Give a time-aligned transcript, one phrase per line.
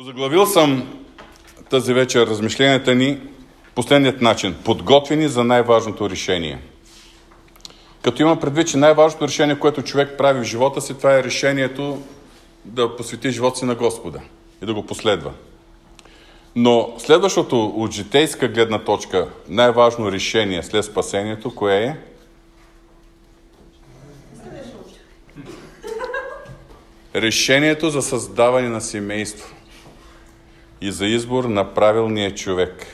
[0.00, 0.98] Озаглавил съм
[1.70, 3.20] тази вечер размишленията ни
[3.74, 4.56] последният начин.
[4.64, 6.58] Подготвени за най-важното решение.
[8.02, 12.02] Като има предвид, че най-важното решение, което човек прави в живота си, това е решението
[12.64, 14.20] да посвети живота си на Господа
[14.62, 15.30] и да го последва.
[16.56, 21.96] Но следващото от житейска гледна точка, най-важно решение след спасението, кое е?
[27.14, 29.57] Решението за създаване на семейство
[30.80, 32.86] и за избор на правилния човек,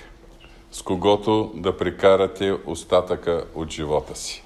[0.72, 4.44] с когото да прекарате остатъка от живота си.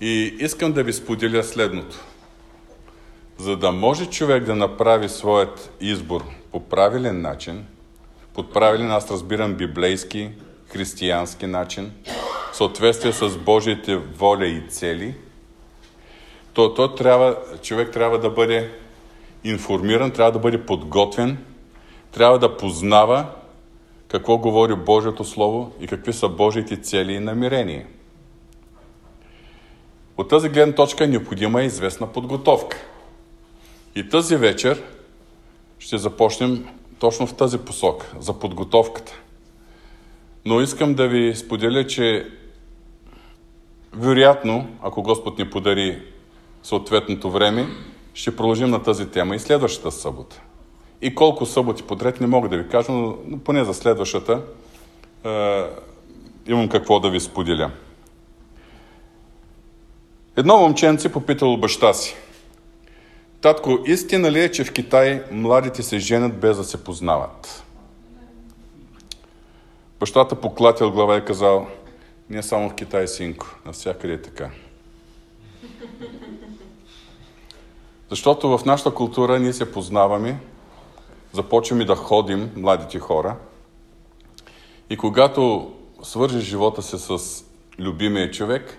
[0.00, 1.96] И искам да ви споделя следното.
[3.38, 7.66] За да може човек да направи своят избор по правилен начин,
[8.34, 10.30] под правилен, аз разбирам библейски,
[10.68, 11.92] християнски начин,
[12.52, 15.14] в съответствие с Божиите воля и цели,
[16.52, 18.70] то, то трябва, човек трябва да бъде
[19.44, 21.38] информиран, трябва да бъде подготвен,
[22.12, 23.26] трябва да познава
[24.08, 27.86] какво говори Божието Слово и какви са Божиите цели и намерения.
[30.16, 32.76] От тази гледна точка е необходима известна подготовка.
[33.94, 34.82] И тази вечер
[35.78, 39.12] ще започнем точно в тази посока, за подготовката.
[40.44, 42.26] Но искам да ви споделя, че
[43.92, 46.02] вероятно, ако Господ ни подари
[46.62, 47.66] съответното време,
[48.16, 50.40] ще продължим на тази тема и следващата събота.
[51.02, 54.42] И колко съботи подред не мога да ви кажа, но поне за следващата
[55.24, 55.64] е,
[56.46, 57.70] имам какво да ви споделя.
[60.36, 62.16] Едно момченце попитало баща си.
[63.40, 67.64] Татко, истина ли е, че в Китай младите се женят без да се познават?
[70.00, 71.66] Бащата поклатил глава и казал,
[72.30, 74.50] не само в Китай, синко, навсякъде е така.
[78.10, 80.40] Защото в нашата култура ние се познаваме,
[81.32, 83.36] започваме да ходим, младите хора,
[84.90, 87.44] и когато свържеш живота си с
[87.78, 88.78] любимия човек,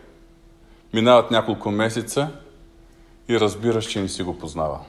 [0.94, 2.30] минават няколко месеца
[3.30, 4.86] и разбираш, че не си го познавал.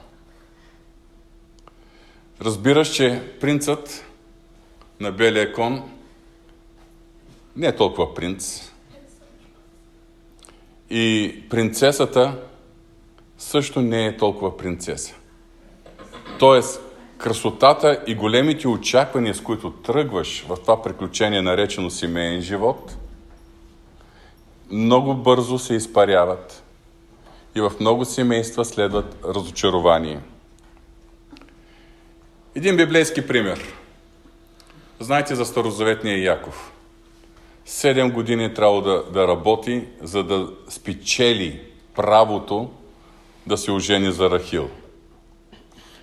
[2.41, 4.05] Разбираш, че принцът
[4.99, 5.91] на белия кон
[7.55, 8.71] не е толкова принц.
[10.89, 12.48] И принцесата
[13.39, 15.15] също не е толкова принцеса.
[16.39, 16.81] Тоест,
[17.17, 22.97] красотата и големите очаквания, с които тръгваш в това приключение, наречено семейен живот,
[24.71, 26.63] много бързо се изпаряват
[27.55, 30.19] и в много семейства следват разочарование.
[32.55, 33.73] Един библейски пример.
[34.99, 36.71] Знаете за старозаветния Яков.
[37.65, 41.61] Седем години е трябвало да, да работи, за да спечели
[41.95, 42.69] правото
[43.47, 44.69] да се ожени за Рахил.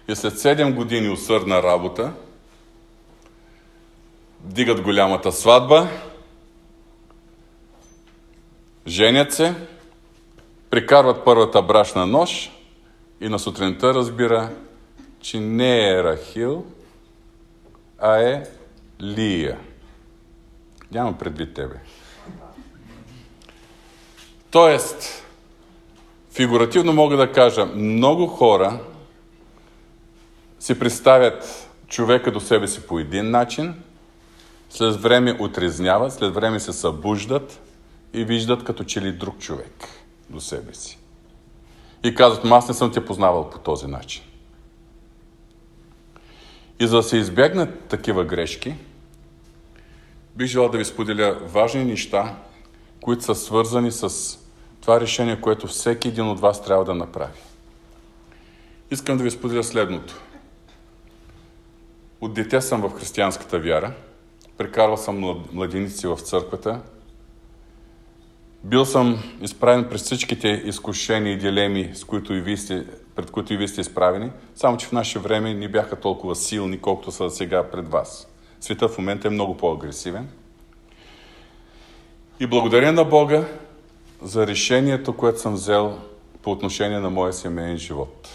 [0.09, 2.13] И след 7 години усърдна работа,
[4.41, 5.89] дигат голямата сватба,
[8.87, 9.55] женят се,
[10.71, 12.51] прикарват първата брашна нож
[13.21, 14.51] и на сутринта разбира,
[15.21, 16.67] че не е Рахил,
[17.99, 18.45] а е
[19.01, 19.59] Лия.
[20.93, 21.77] Нямам предвид тебе.
[24.51, 25.25] Тоест,
[26.37, 28.81] Фигуративно мога да кажа, много хора
[30.61, 33.75] си представят човека до себе си по един начин,
[34.71, 37.61] след време отрезняват, след време се събуждат
[38.13, 39.89] и виждат като че ли друг човек
[40.31, 40.99] до себе си.
[42.05, 44.23] И казват, аз не съм те познавал по този начин.
[46.81, 48.75] И за да се избегнат такива грешки,
[50.35, 52.37] бих желал да ви споделя важни неща,
[53.01, 54.39] които са свързани с
[54.87, 57.39] това решение, което всеки един от вас трябва да направи.
[58.91, 60.15] Искам да ви споделя следното.
[62.21, 63.93] От дете съм в християнската вяра.
[64.59, 66.81] Прекарвал съм младеници в църквата.
[68.65, 73.55] Бил съм изправен през всичките изкушения и дилеми, с които и вие сте, пред които
[73.55, 77.31] и вие сте изправени, само че в наше време не бяха толкова силни, колкото са
[77.31, 78.29] сега пред вас.
[78.61, 80.29] Света в момента е много по-агресивен.
[82.41, 83.44] И благодаря на Бога,
[84.23, 85.99] за решението, което съм взел
[86.43, 88.29] по отношение на моя семейен живот.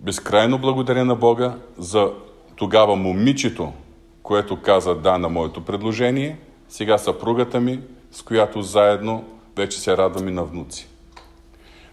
[0.00, 2.12] Безкрайно благодаря на Бога за
[2.56, 3.72] тогава момичето,
[4.22, 6.38] което каза да на моето предложение,
[6.68, 7.80] сега съпругата ми,
[8.10, 9.24] с която заедно
[9.56, 10.88] вече се радваме на внуци.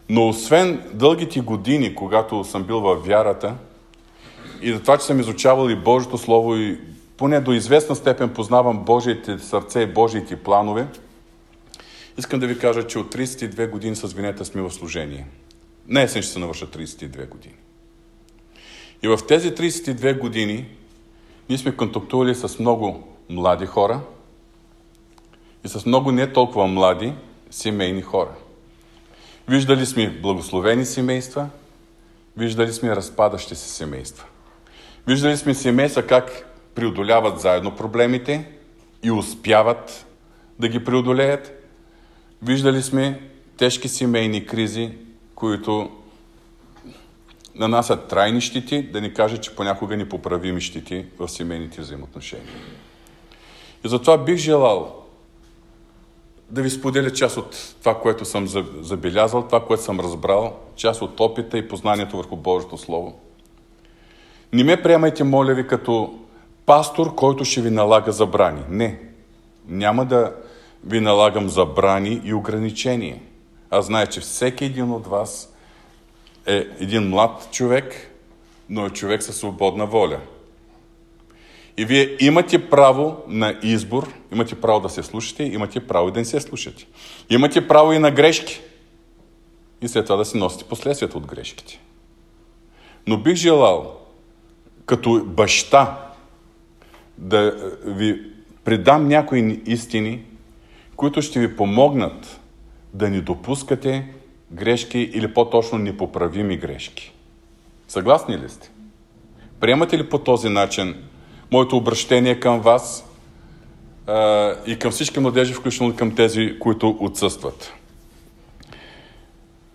[0.09, 3.55] Но освен дългите години, когато съм бил във вярата
[4.61, 6.79] и за това, че съм изучавал и Божието Слово и
[7.17, 10.87] поне до известна степен познавам Божиите сърце и Божиите планове,
[12.17, 15.27] Искам да ви кажа, че от 32 години с винета сме в служение.
[15.87, 17.55] Не есен ще се навърша 32 години.
[19.03, 20.65] И в тези 32 години
[21.49, 24.01] ние сме контактували с много млади хора
[25.65, 27.13] и с много не толкова млади
[27.49, 28.31] семейни хора.
[29.47, 31.49] Виждали сме благословени семейства,
[32.37, 34.25] виждали сме разпадащи се семейства.
[35.07, 38.51] Виждали сме семейства как преодоляват заедно проблемите
[39.03, 40.05] и успяват
[40.59, 41.54] да ги преодолеят.
[42.43, 43.21] Виждали сме
[43.57, 44.91] тежки семейни кризи,
[45.35, 45.91] които
[47.55, 52.53] нанасят трайни щити, да ни кажа, че понякога ни поправими щити в семейните взаимоотношения.
[53.85, 55.05] И затова бих желал
[56.49, 58.47] да ви споделя част от това, което съм
[58.81, 63.19] забелязал, това, което съм разбрал, част от опита и познанието върху Божието Слово.
[64.53, 66.19] Не ме приемайте, моля ви, като
[66.65, 68.61] пастор, който ще ви налага забрани.
[68.69, 68.99] Не.
[69.67, 70.35] Няма да
[70.85, 73.19] ви налагам забрани и ограничения.
[73.69, 75.53] Аз знае, че всеки един от вас
[76.45, 78.11] е един млад човек,
[78.69, 80.19] но е човек със свободна воля.
[81.77, 86.19] И вие имате право на избор, имате право да се слушате, имате право и да
[86.19, 86.87] не се слушате.
[87.29, 88.61] Имате право и на грешки.
[89.81, 91.79] И след това да си носите последствията от грешките.
[93.07, 93.99] Но бих желал,
[94.85, 96.11] като баща,
[97.17, 97.51] да
[97.85, 98.21] ви
[98.63, 100.23] предам някои истини,
[100.95, 102.39] които ще ви помогнат
[102.93, 104.07] да не допускате
[104.51, 107.13] грешки или по-точно непоправими грешки.
[107.87, 108.71] Съгласни ли сте?
[109.59, 110.95] Приемате ли по този начин
[111.51, 113.05] моето обращение към вас
[114.07, 117.73] а, и към всички младежи, включително към тези, които отсъстват?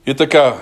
[0.07, 0.57] И така,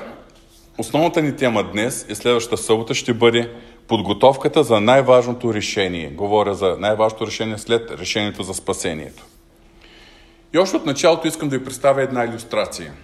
[0.78, 3.52] основната ни тема днес и следващата събота ще бъде
[3.88, 6.10] подготовката за най-важното решение.
[6.10, 9.24] Говоря за най-важното решение след решението за спасението.
[10.54, 12.94] И още от началото искам да ви представя една иллюстрация–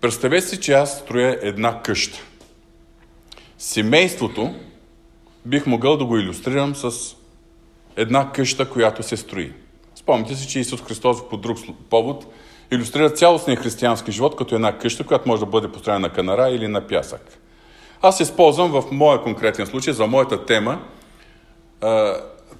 [0.00, 2.18] Представете си, че аз строя една къща.
[3.58, 4.54] Семейството
[5.46, 7.16] бих могъл да го иллюстрирам с
[7.96, 9.52] една къща, която се строи.
[9.94, 11.58] Спомните си, че Исус Христос по друг
[11.90, 12.34] повод
[12.70, 16.68] иллюстрира цялостния християнски живот като една къща, която може да бъде построена на канара или
[16.68, 17.38] на пясък.
[18.02, 20.82] Аз използвам в моя конкретен случай, за моята тема,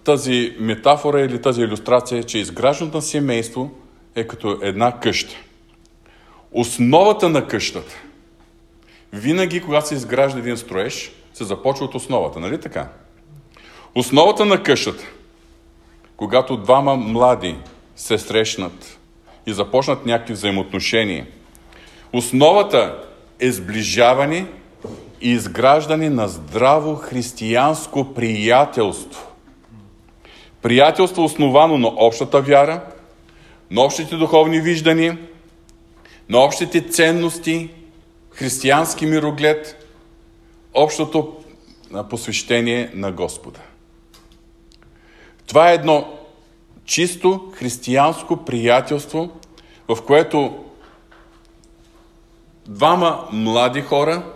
[0.09, 3.71] тази метафора или тази иллюстрация, че изграждането на семейство
[4.15, 5.35] е като една къща.
[6.53, 7.95] Основата на къщата.
[9.13, 12.89] Винаги, когато се изгражда един строеж, се започва от основата, нали така?
[13.95, 15.05] Основата на къщата,
[16.17, 17.57] когато двама млади
[17.97, 18.99] се срещнат
[19.47, 21.27] и започнат някакви взаимоотношения,
[22.13, 23.05] основата
[23.41, 24.47] е сближаване
[25.21, 29.28] и изграждане на здраво християнско приятелство.
[30.63, 32.85] Приятелство основано на общата вяра,
[33.71, 35.19] на общите духовни виждания–
[36.29, 37.71] на общите ценности,
[38.31, 39.87] християнски мироглед,
[40.75, 41.37] общото
[42.11, 43.61] посвещение на Господа.
[45.47, 46.19] Това е едно
[46.85, 49.31] чисто християнско приятелство,
[49.89, 50.65] в което
[52.67, 54.33] двама млади хора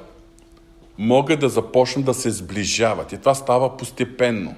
[0.98, 3.12] могат да започнат да се сближават.
[3.12, 4.54] И това става постепенно.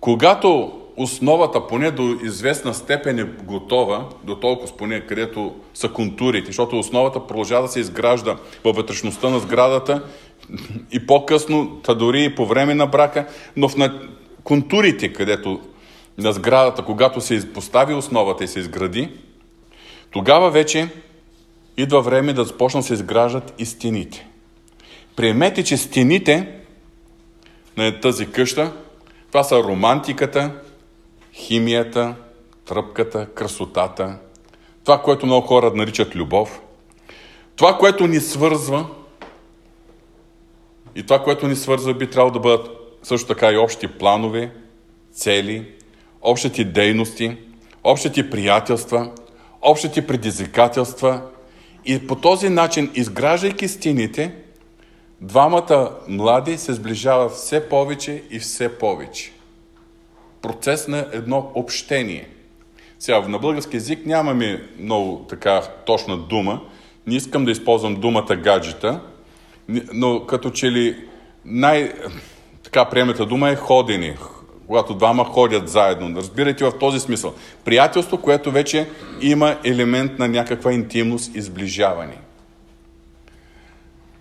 [0.00, 6.78] Когато основата поне до известна степен е готова, до толкова поне където са контурите, защото
[6.78, 10.02] основата продължава да се изгражда във вътрешността на сградата
[10.92, 13.26] и по-късно, та дори и по време на брака,
[13.56, 14.00] но в на
[14.44, 15.60] контурите, където
[16.18, 19.08] на сградата, когато се постави основата и се изгради,
[20.10, 20.88] тогава вече
[21.76, 24.26] идва време да започнат се изграждат и стените.
[25.16, 26.48] Приемете, че стените
[27.76, 28.72] на тази къща,
[29.28, 30.50] това са романтиката,
[31.32, 32.14] химията,
[32.64, 34.18] тръпката, красотата,
[34.84, 36.60] това, което много хора наричат любов,
[37.56, 38.86] това, което ни свързва
[40.94, 42.68] и това, което ни свързва, би трябвало да бъдат
[43.02, 44.52] също така и общи планове,
[45.12, 45.72] цели,
[46.22, 47.36] общите дейности,
[47.84, 49.10] общите приятелства,
[49.62, 51.22] общите предизвикателства.
[51.84, 54.34] И по този начин, изграждайки стените,
[55.20, 59.32] двамата млади се сближават все повече и все повече
[60.42, 62.28] процес на едно общение.
[62.98, 66.60] Сега, на български язик нямаме много така точна дума.
[67.06, 69.00] Не искам да използвам думата гаджета,
[69.92, 70.96] но като че ли
[71.44, 71.92] най-
[72.62, 74.16] така приемата дума е ходене,
[74.66, 76.16] когато двама ходят заедно.
[76.16, 77.34] Разбирайте в този смисъл.
[77.64, 78.88] Приятелство, което вече
[79.20, 82.18] има елемент на някаква интимност и сближаване.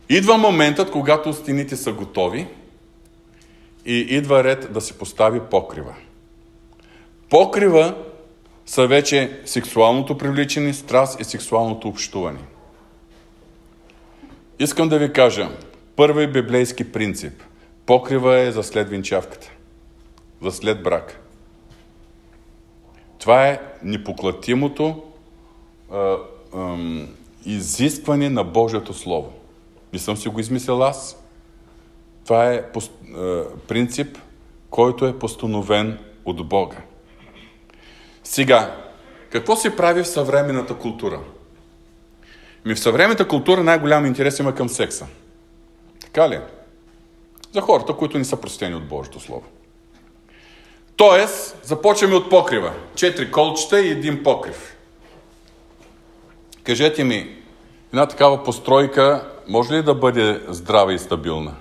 [0.09, 2.47] Идва моментът, когато стените са готови
[3.85, 5.95] и идва ред да се постави покрива.
[7.29, 7.95] Покрива
[8.65, 12.39] са вече сексуалното привличане, страст и сексуалното общуване.
[14.59, 15.49] Искам да ви кажа,
[15.97, 17.43] Първи библейски принцип.
[17.85, 19.51] Покрива е за след венчавката.
[20.41, 21.21] За след брак.
[23.19, 25.03] Това е непоклатимото
[25.91, 26.17] а,
[26.55, 26.77] а,
[27.45, 29.33] изискване на Божието Слово.
[29.93, 31.23] Не съм си го измислил аз.
[32.23, 32.63] Това е
[33.67, 34.17] принцип,
[34.69, 36.77] който е постановен от Бога.
[38.23, 38.75] Сега,
[39.29, 41.19] какво се прави в съвременната култура?
[42.65, 45.07] Ми в съвременната култура най-голям интерес има към секса.
[46.01, 46.39] Така ли?
[47.53, 49.43] За хората, които не са простени от Божието Слово.
[50.95, 52.73] Тоест, започваме от покрива.
[52.95, 54.77] Четири колчета и един покрив.
[56.63, 57.37] Кажете ми,
[57.93, 61.55] една такава постройка може ли да бъде здрава и стабилна?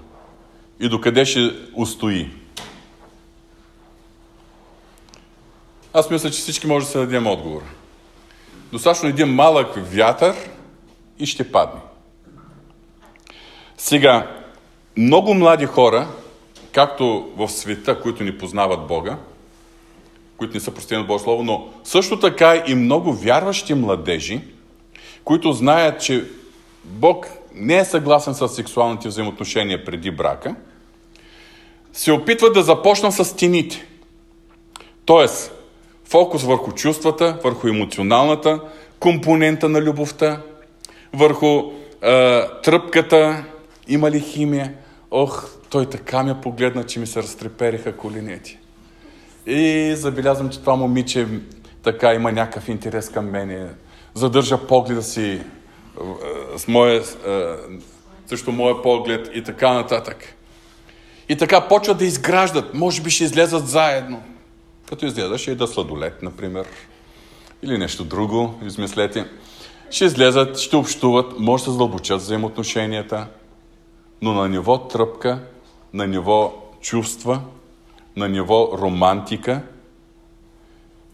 [0.81, 2.31] И докъде ще устои?
[5.93, 7.63] Аз мисля, че всички може да се дадем отговор.
[8.73, 10.35] Достатъчно един малък вятър
[11.19, 11.81] и ще падне.
[13.77, 14.41] Сега,
[14.97, 16.09] много млади хора,
[16.73, 19.17] както в света, които ни познават Бога,
[20.37, 24.41] които не са простени от Божие Слово, но също така и много вярващи младежи,
[25.25, 26.25] които знаят, че
[26.85, 30.55] Бог не е съгласен с сексуалните взаимоотношения преди брака,
[31.93, 33.87] се опитват да започнат с стените.
[35.05, 35.53] Тоест,
[36.05, 38.61] фокус върху чувствата, върху емоционалната
[39.01, 40.43] компонента на любовта,
[41.13, 41.63] върху
[42.03, 43.45] е, тръпката,
[43.89, 44.75] има ли химия.
[45.11, 48.59] Ох, той така ме погледна, че ми се разтрепериха коленети.
[49.47, 51.27] И забелязвам, че това момиче
[51.83, 53.67] така има някакъв интерес към мене.
[54.15, 55.41] Задържа погледа си
[56.57, 57.03] с моя,
[58.27, 60.35] също моя поглед и така нататък.
[61.29, 62.75] И така почват да изграждат.
[62.75, 64.23] Може би ще излезат заедно.
[64.89, 66.67] Като излезаш и да сладолет, например.
[67.63, 69.27] Или нещо друго, измислете.
[69.91, 73.27] Ще излезат, ще общуват, може да задълбочат взаимоотношенията.
[74.23, 75.39] Но на ниво тръпка,
[75.93, 77.41] на ниво чувства,
[78.17, 79.63] на ниво романтика.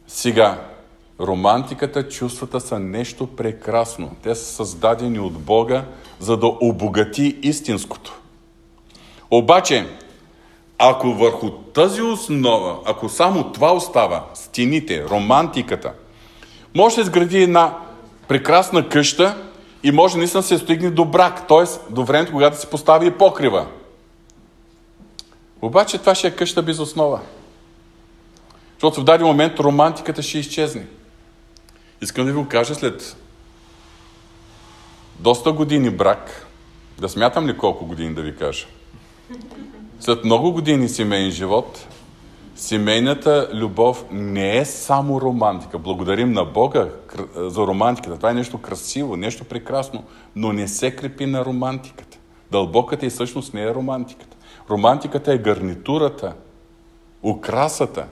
[0.07, 0.72] Сега,
[1.21, 4.11] романтиката, чувствата са нещо прекрасно.
[4.23, 5.85] Те са създадени от Бога,
[6.21, 8.21] за да обогати истинското.
[9.31, 9.87] Обаче,
[10.79, 15.93] ако върху тази основа, ако само това остава, стените, романтиката,
[16.75, 17.79] може да изгради една
[18.29, 19.37] прекрасна къща
[19.83, 21.93] и може наистина се стигне до брак, т.е.
[21.93, 23.67] до времето, когато се постави и покрива.
[25.63, 27.21] Обаче това ще е къща без основа.
[28.73, 30.87] Защото в даден момент романтиката ще изчезне.
[32.03, 33.17] Искам да ви го кажа след
[35.21, 36.47] доста години брак,
[37.01, 38.67] да смятам ли колко години да ви кажа.
[40.01, 41.87] След много години семейен живот,
[42.57, 45.79] семейната любов не е само романтика.
[45.79, 46.89] Благодарим на Бога
[47.37, 48.17] за романтиката.
[48.17, 50.05] Това е нещо красиво, нещо прекрасно,
[50.37, 52.19] но не се крепи на романтиката.
[52.51, 54.37] Дълбоката и всъщност не е романтиката.
[54.71, 56.35] Романтиката е гарнитурата,
[57.23, 58.07] украсата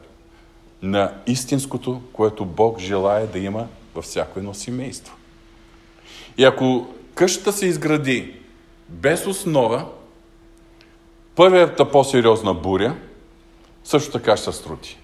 [0.82, 5.16] на истинското, което Бог желая да има във всяко едно семейство.
[6.38, 8.35] И ако къщата се изгради
[8.88, 9.87] без основа,
[11.35, 12.97] първата по-сериозна буря
[13.85, 14.99] също така ще се струти.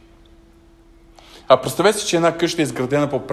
[1.48, 3.26] А представете си, че една къща е изградена по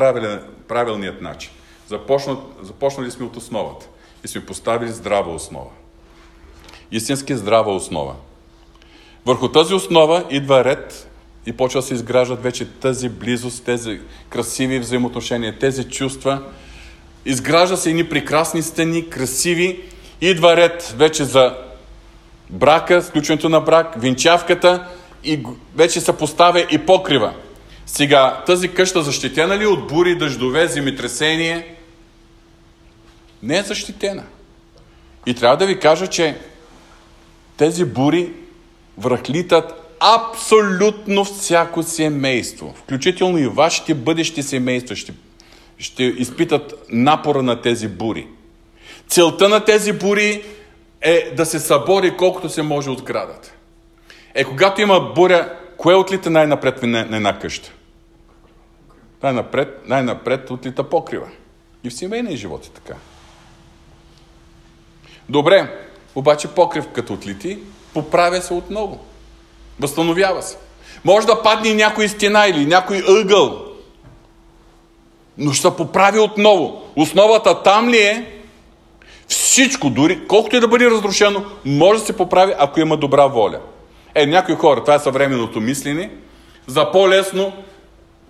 [0.67, 1.51] правилният начин.
[1.87, 3.87] Започна, започнали сме от основата
[4.23, 5.69] и сме поставили здрава основа.
[6.91, 8.15] Истински здрава основа.
[9.25, 11.09] Върху тази основа идва ред
[11.45, 16.41] и почва да се изграждат вече тази близост, тези красиви взаимоотношения, тези чувства.
[17.25, 19.81] Изгражда се едни прекрасни стени, красиви.
[20.21, 21.57] Идва ред вече за
[22.49, 24.87] брака, сключването на брак, венчавката
[25.23, 25.43] и
[25.75, 27.33] вече се поставя и покрива.
[27.85, 31.75] Сега, тази къща защитена ли от бури, дъждове, земетресение?
[33.43, 34.23] Не е защитена.
[35.25, 36.37] И трябва да ви кажа, че
[37.57, 38.33] тези бури
[38.97, 45.13] връхлитат абсолютно всяко семейство, включително и вашите бъдещи семейства ще,
[45.77, 48.27] ще изпитат напора на тези бури.
[49.07, 50.43] Целта на тези бури
[51.01, 53.53] е да се събори колкото се може от сградата.
[54.33, 57.71] Е, когато има буря, кое отлита най-напред на една къща?
[59.23, 61.27] Най-напред, най-напред отлита покрива.
[61.83, 62.93] И в семейния живот е така.
[65.29, 67.59] Добре, обаче покрив като отлити,
[67.93, 69.12] поправя се отново.
[69.79, 70.57] Възстановява се.
[71.05, 73.65] Може да падне някой стена или някой ъгъл,
[75.37, 76.81] но ще се поправи отново.
[76.95, 78.41] Основата там ли е?
[79.27, 83.59] Всичко, дори колкото и да бъде разрушено, може да се поправи, ако има добра воля.
[84.15, 86.11] Е, някои хора, това е съвременното мислене,
[86.67, 87.53] за по-лесно,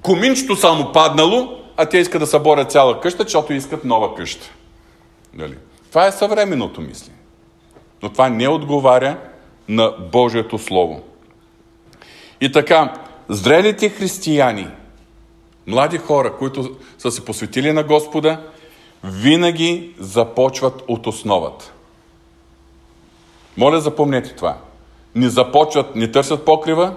[0.01, 4.49] коминчето само паднало, а те искат да съборят цяла къща, защото искат нова къща.
[5.33, 5.55] Дали?
[5.89, 7.17] Това е съвременното мислене.
[8.03, 9.17] но това не отговаря
[9.67, 11.01] на Божието Слово.
[12.43, 12.93] И така,
[13.29, 14.67] зрелите християни,
[15.67, 18.41] млади хора, които са се посветили на Господа,
[19.03, 21.73] винаги започват от основата.
[23.57, 24.57] Моля, запомнете това.
[25.15, 26.95] Не започват, не търсят покрива,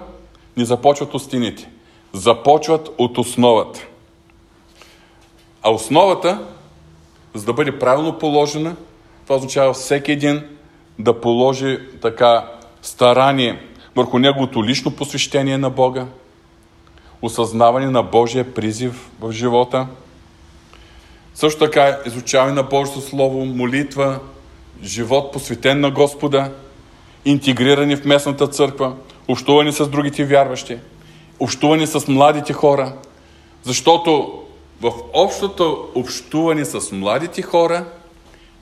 [0.57, 1.69] не започват от стените.
[2.13, 3.87] Започват от основата.
[5.61, 6.45] А основата,
[7.33, 8.75] за да бъде правилно положена,
[9.23, 10.43] това означава всеки един
[10.99, 12.51] да положи така
[12.81, 16.05] старание върху неговото лично посвещение на Бога,
[17.21, 19.87] осъзнаване на Божия призив в живота,
[21.35, 24.19] също така изучаване на Божието Слово, молитва,
[24.83, 26.51] живот посветен на Господа,
[27.25, 28.95] интегрирани в местната църква,
[29.27, 30.77] общуване с другите вярващи,
[31.39, 32.93] общуване с младите хора,
[33.63, 34.41] защото
[34.81, 37.85] в общото общуване с младите хора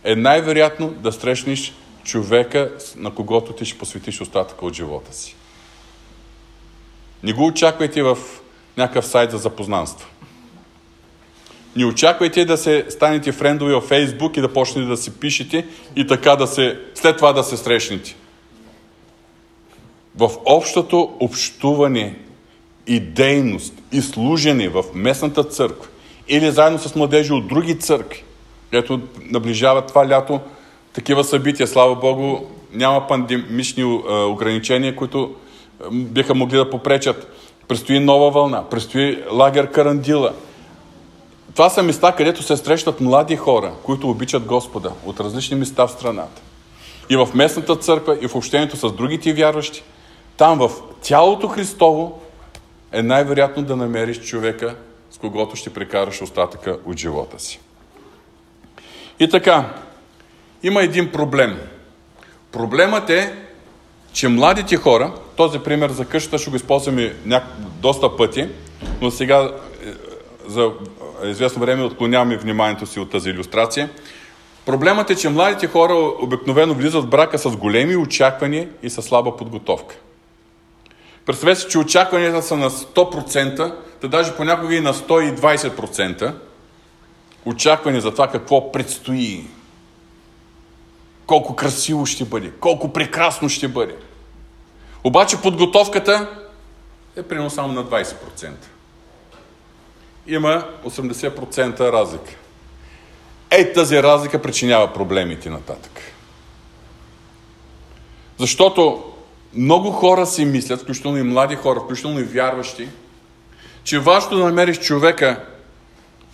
[0.04, 1.74] е най-вероятно да срещнеш
[2.06, 5.36] човека, на когото ти ще посветиш остатъка от живота си.
[7.24, 8.18] Не го очаквайте в
[8.78, 10.10] някакъв сайт за запознанство.
[11.76, 16.08] Не очаквайте да се станете френдови във Фейсбук и да почнете да си пишете и
[16.08, 18.16] така да се, след това да се срещнете.
[20.16, 22.20] В общото общуване
[22.88, 25.88] и дейност и служене в местната църква
[26.28, 28.24] или заедно с младежи от други църкви,
[28.72, 30.40] ето наближава това лято
[30.96, 31.68] такива събития.
[31.68, 32.40] Слава Богу,
[32.74, 33.84] няма пандемични
[34.30, 35.36] ограничения, които
[35.92, 37.32] биха могли да попречат.
[37.68, 40.34] Престои нова вълна, престои лагер Карандила.
[41.54, 45.92] Това са места, където се срещат млади хора, които обичат Господа от различни места в
[45.92, 46.42] страната.
[47.10, 49.84] И в местната църква, и в общението с другите вярващи.
[50.38, 50.72] Там в
[51.02, 52.22] тялото Христово
[52.92, 54.76] е най-вероятно да намериш човека,
[55.12, 57.60] с когото ще прекараш остатъка от живота си.
[59.20, 59.74] И така,
[60.66, 61.60] има един проблем.
[62.52, 63.34] Проблемът е,
[64.14, 67.44] че младите хора, този пример за къщата ще го използваме няк...
[67.60, 68.48] доста пъти,
[69.02, 69.52] но сега
[69.86, 69.88] е,
[70.48, 70.72] за
[71.24, 73.90] известно време отклоняваме вниманието си от тази иллюстрация.
[74.66, 79.38] Проблемът е, че младите хора обикновено влизат в брака с големи очаквания и с слаба
[79.38, 79.96] подготовка.
[81.26, 86.34] Представете си, че очакванията са на 100%, да даже понякога и на 120%
[87.46, 89.46] очакване за това какво предстои.
[91.28, 93.96] Колко красиво ще бъде, колко прекрасно ще бъде.
[95.04, 96.30] Обаче подготовката
[97.16, 98.52] е примерно само на 20%.
[100.28, 102.36] Има 80% разлика.
[103.52, 106.02] Ей тази разлика причинява проблемите нататък.
[108.38, 109.04] Защото
[109.54, 112.90] много хора си мислят, включително и млади хора, включително и вярващи,
[113.84, 115.46] че важно да намериш човека,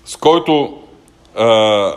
[0.05, 0.81] с който
[1.35, 1.95] а,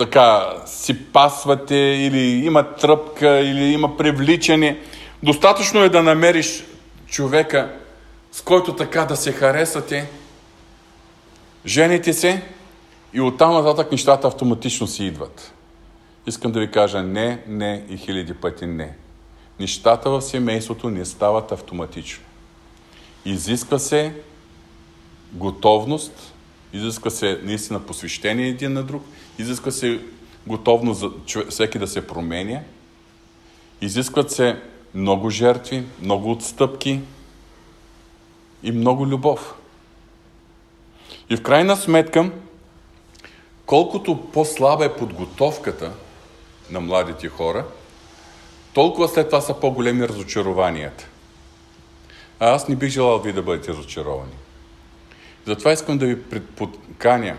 [0.00, 4.80] така си пасвате или има тръпка или има привличане.
[5.22, 6.64] Достатъчно е да намериш
[7.06, 7.72] човека,
[8.32, 10.10] с който така да се харесате,
[11.66, 12.42] жените се
[13.12, 15.52] и оттам нататък нещата автоматично си идват.
[16.26, 18.94] Искам да ви кажа не, не и хиляди пъти не.
[19.60, 22.24] Нещата в семейството не стават автоматично.
[23.24, 24.12] Изисква се
[25.32, 26.34] готовност,
[26.72, 29.04] изисква се наистина посвещение един на друг,
[29.40, 30.00] изисква се
[30.46, 31.10] готовност за
[31.48, 32.60] всеки да се променя,
[33.80, 34.62] изискват се
[34.94, 37.00] много жертви, много отстъпки
[38.62, 39.54] и много любов.
[41.30, 42.30] И в крайна сметка,
[43.66, 45.92] колкото по-слаба е подготовката
[46.70, 47.64] на младите хора,
[48.74, 51.06] толкова след това са по-големи разочарованията.
[52.40, 54.32] А аз не бих желал ви да бъдете разочаровани.
[55.46, 56.22] Затова искам да ви
[56.56, 57.36] подканя.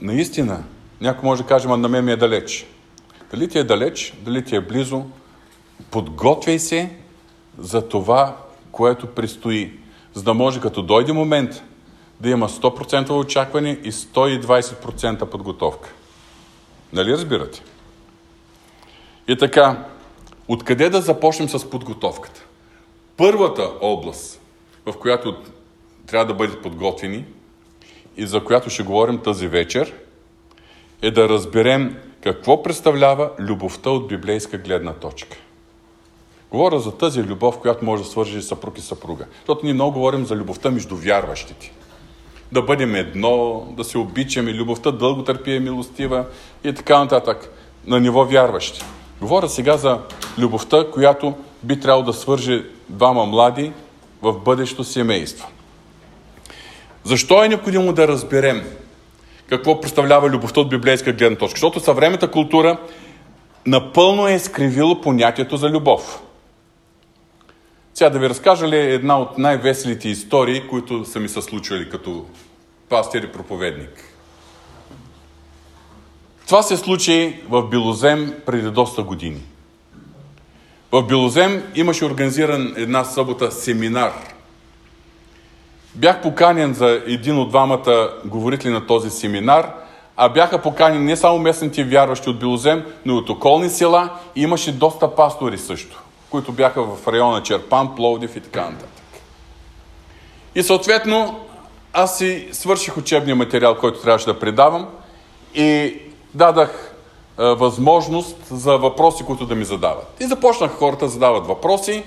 [0.00, 0.64] Наистина,
[1.00, 2.66] някой може да каже, ма на мен ми е далеч.
[3.30, 5.04] Дали ти е далеч, дали ти е близо,
[5.90, 6.90] подготвяй се
[7.58, 8.36] за това,
[8.72, 9.72] което предстои.
[10.14, 11.62] За да може като дойде момент
[12.20, 15.92] да има 100% очакване и 120% подготовка.
[16.92, 17.62] Нали разбирате?
[19.28, 19.84] И така,
[20.48, 22.44] откъде да започнем с подготовката?
[23.16, 24.40] Първата област,
[24.86, 25.36] в която
[26.06, 27.24] трябва да бъдат подготвени
[28.16, 29.94] и за която ще говорим тази вечер,
[31.02, 35.36] е да разберем какво представлява любовта от библейска гледна точка.
[36.50, 39.24] Говоря за тази любов, която може да свържи съпруг и съпруга.
[39.38, 41.72] Защото ние много говорим за любовта между вярващите.
[42.52, 46.24] Да бъдем едно, да се обичаме, любовта дълго търпи е милостива
[46.64, 47.52] и така нататък.
[47.86, 48.80] На ниво вярващи.
[49.20, 49.98] Говоря сега за
[50.38, 53.72] любовта, която би трябвало да свърже двама млади
[54.22, 55.48] в бъдещо семейство.
[57.04, 58.62] Защо е необходимо да разберем
[59.48, 61.56] какво представлява любовта от библейска гледна точка?
[61.56, 62.78] Защото съвременната култура
[63.66, 66.22] напълно е изкривило понятието за любов.
[67.94, 72.26] Сега да ви разкажа ли една от най-веселите истории, които са ми се случвали като
[72.88, 74.04] пастир и проповедник.
[76.46, 79.40] Това се случи в Билозем преди доста години.
[80.92, 84.12] В Билозем имаше организиран една събота семинар.
[85.94, 89.74] Бях поканен за един от двамата говорители на този семинар,
[90.16, 94.42] а бяха поканени не само местните вярващи от Билозем, но и от околни села и
[94.42, 98.88] имаше доста пастори също, които бяха в района Черпан, Пловдив и така нататък.
[100.54, 101.40] И съответно
[101.92, 104.86] аз си свърших учебния материал, който трябваше да предавам
[105.54, 105.96] и
[106.34, 106.94] дадах
[107.38, 110.16] е, възможност за въпроси, които да ми задават.
[110.20, 112.04] И започнаха хората да задават въпроси,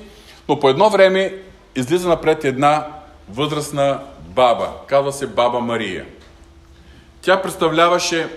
[0.49, 1.35] но по едно време
[1.75, 2.87] излиза напред една
[3.33, 4.69] възрастна баба.
[4.87, 6.05] Казва се баба Мария.
[7.21, 8.29] Тя представляваше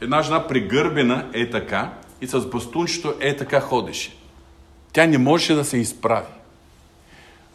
[0.00, 4.16] една жена пригърбена е така и с бастунчето е така ходеше.
[4.92, 6.26] Тя не можеше да се изправи.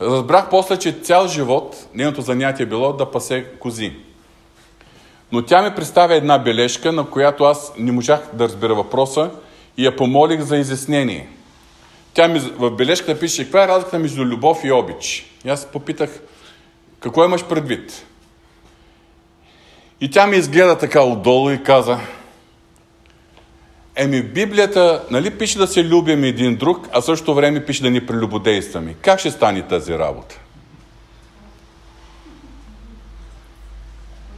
[0.01, 3.93] Разбрах после, че цял живот нейното занятие било да пасе кози.
[5.31, 9.31] Но тя ми представя една бележка, на която аз не можах да разбера въпроса
[9.77, 11.29] и я помолих за изяснение.
[12.13, 15.31] Тя ми в бележката пише, каква е разликата между любов и обич?
[15.45, 16.19] И аз попитах,
[17.05, 18.05] какво имаш предвид?
[20.01, 21.99] И тя ми изгледа така отдолу и каза,
[23.95, 28.05] Еми, Библията, нали пише да се любим един друг, а също време пише да ни
[28.05, 28.95] прелюбодействаме.
[29.01, 30.39] Как ще стане тази работа?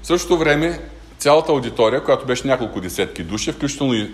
[0.04, 0.80] В същото време,
[1.18, 4.12] цялата аудитория, която беше няколко десетки души, включително и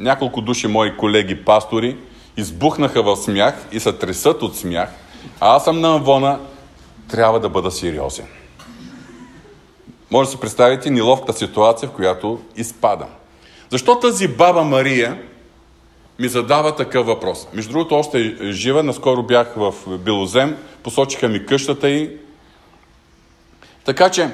[0.00, 1.96] няколко души мои колеги пастори,
[2.36, 4.90] избухнаха в смях и се тресат от смях,
[5.40, 6.38] а аз съм на Авона,
[7.08, 8.26] трябва да бъда сериозен.
[10.10, 13.08] Може да си представите неловката ситуация, в която изпадам.
[13.70, 15.22] Защо тази баба Мария
[16.18, 17.48] ми задава такъв въпрос?
[17.52, 18.82] Между другото, още е жива.
[18.82, 22.10] Наскоро бях в Белозем, посочиха ми къщата й.
[23.84, 24.30] Така че,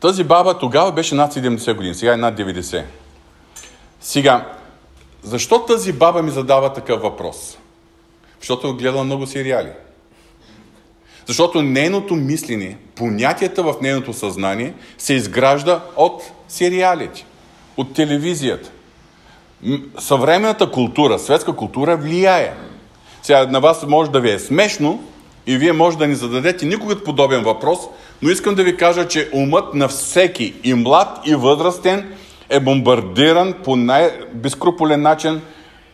[0.00, 2.84] тази баба тогава беше над 70 години, сега е над 90.
[4.00, 4.52] Сега,
[5.22, 7.58] защо тази баба ми задава такъв въпрос?
[8.40, 9.70] Защото гледала много сериали.
[11.26, 17.26] Защото нейното мислене, понятията в нейното съзнание се изгражда от сериалите
[17.76, 18.70] от телевизията.
[19.98, 22.54] Съвременната култура, светска култура влияе.
[23.22, 25.04] Сега на вас може да ви е смешно
[25.46, 27.78] и вие може да ни зададете никога подобен въпрос,
[28.22, 32.14] но искам да ви кажа, че умът на всеки и млад и възрастен
[32.48, 35.40] е бомбардиран по най-безкруполен начин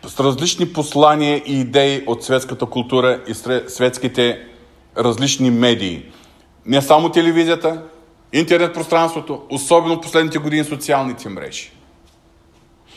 [0.06, 3.34] с различни послания и идеи от светската култура и
[3.68, 4.38] светските
[4.98, 6.02] различни медии.
[6.66, 7.82] Не само телевизията,
[8.32, 11.72] интернет пространството, особено последните години социалните мрежи.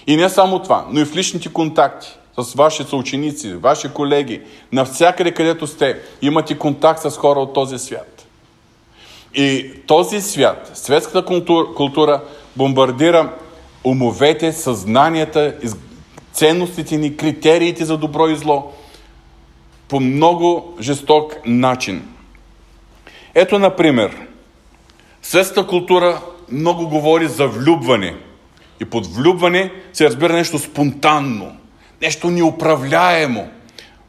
[0.07, 5.31] И не само това, но и в личните контакти с ваши съученици, ваши колеги, навсякъде
[5.31, 8.25] където сте, имате контакт с хора от този свят.
[9.33, 12.21] И този свят, светската култура, култура
[12.55, 13.33] бомбардира
[13.83, 15.53] умовете, съзнанията,
[16.33, 18.73] ценностите ни, критериите за добро и зло
[19.87, 22.07] по много жесток начин.
[23.33, 24.25] Ето, например,
[25.25, 26.21] Светската култура
[26.51, 28.15] много говори за влюбване.
[28.79, 31.57] И под влюбване се разбира нещо спонтанно,
[32.01, 33.47] нещо неуправляемо.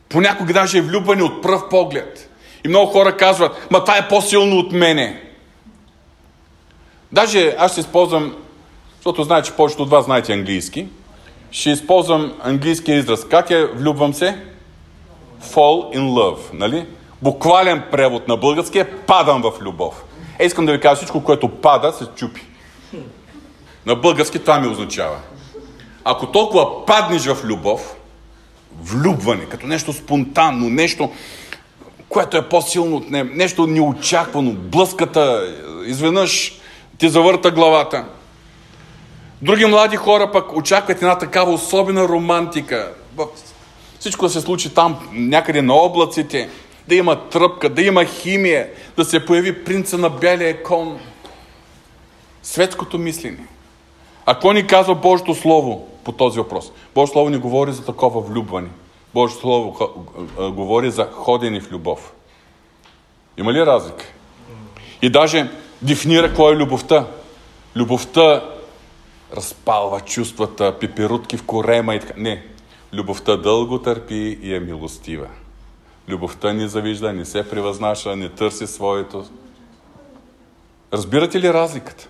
[0.08, 2.30] Понякога даже е влюбване от пръв поглед.
[2.64, 5.22] И много хора казват, ма това е по-силно от мене.
[7.12, 8.36] Даже аз ще използвам,
[8.96, 10.86] защото знае, че повечето от вас знаете английски,
[11.50, 13.28] ще използвам английския израз.
[13.28, 14.38] Как е влюбвам се?
[15.54, 16.86] Fall in love, нали?
[17.22, 20.04] Буквален превод на български е падам в любов.
[20.38, 22.42] Е, искам да ви кажа, всичко, което пада, се чупи.
[23.86, 25.16] На български това ми означава.
[26.04, 27.96] Ако толкова паднеш в любов,
[28.82, 31.12] влюбване, като нещо спонтанно, нещо,
[32.08, 35.54] което е по-силно от него, нещо неочаквано, блъската,
[35.86, 36.60] изведнъж
[36.98, 38.04] ти завърта главата.
[39.42, 42.92] Други млади хора пък очакват една такава особена романтика.
[44.06, 46.48] Всичко да се случи там, някъде на облаците
[46.88, 50.98] да има тръпка, да има химия, да се появи принца на белия кон.
[52.42, 53.46] Светското мислене.
[54.26, 56.72] Ако ни казва Божието Слово по този въпрос?
[56.94, 58.68] Божието Слово ни говори за такова влюбване.
[59.14, 59.76] Божието Слово
[60.38, 62.12] говори за ходене в любов.
[63.38, 64.04] Има ли разлика?
[65.02, 65.50] И даже
[65.82, 67.06] дефинира кой е любовта.
[67.76, 68.44] Любовта
[69.36, 72.14] разпалва чувствата, пиперутки в корема и така.
[72.16, 72.55] Не.
[72.96, 75.26] Любовта дълго търпи и е милостива.
[76.08, 79.24] Любовта ни завижда, не се превъзнаша, не търси своето.
[80.92, 82.08] Разбирате ли разликата?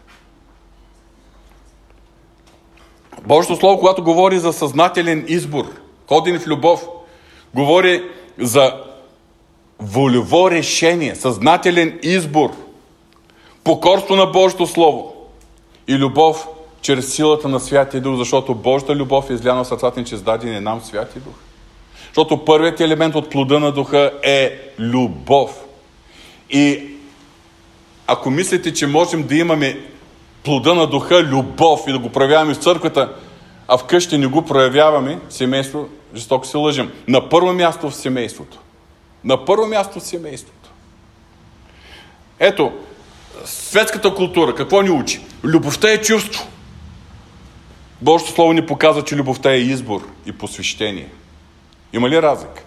[3.22, 5.64] Божието Слово, когато говори за съзнателен избор,
[6.08, 6.88] ходен в любов,
[7.54, 8.02] говори
[8.38, 8.82] за
[9.78, 12.50] волево решение, съзнателен избор,
[13.64, 15.14] покорство на Божието Слово
[15.88, 16.48] и любов
[16.80, 20.54] чрез силата на Святия Дух, защото Божията любов е изляна в сърцата ни, че издаден
[20.54, 21.34] е нам Святия Дух.
[22.06, 25.64] Защото първият елемент от плода на Духа е любов.
[26.50, 26.96] И
[28.06, 29.80] ако мислите, че можем да имаме
[30.44, 33.12] плода на духа, любов и да го проявяваме в църквата,
[33.68, 36.92] а вкъщи не го проявяваме, семейство, жестоко се лъжим.
[37.08, 38.58] На първо място в семейството.
[39.24, 40.70] На първо място в семейството.
[42.38, 42.72] Ето,
[43.44, 45.20] светската култура, какво ни учи?
[45.44, 46.46] Любовта е чувство.
[48.00, 51.08] Божието Слово ни показва, че любовта е избор и посвещение.
[51.92, 52.62] Има ли разлика?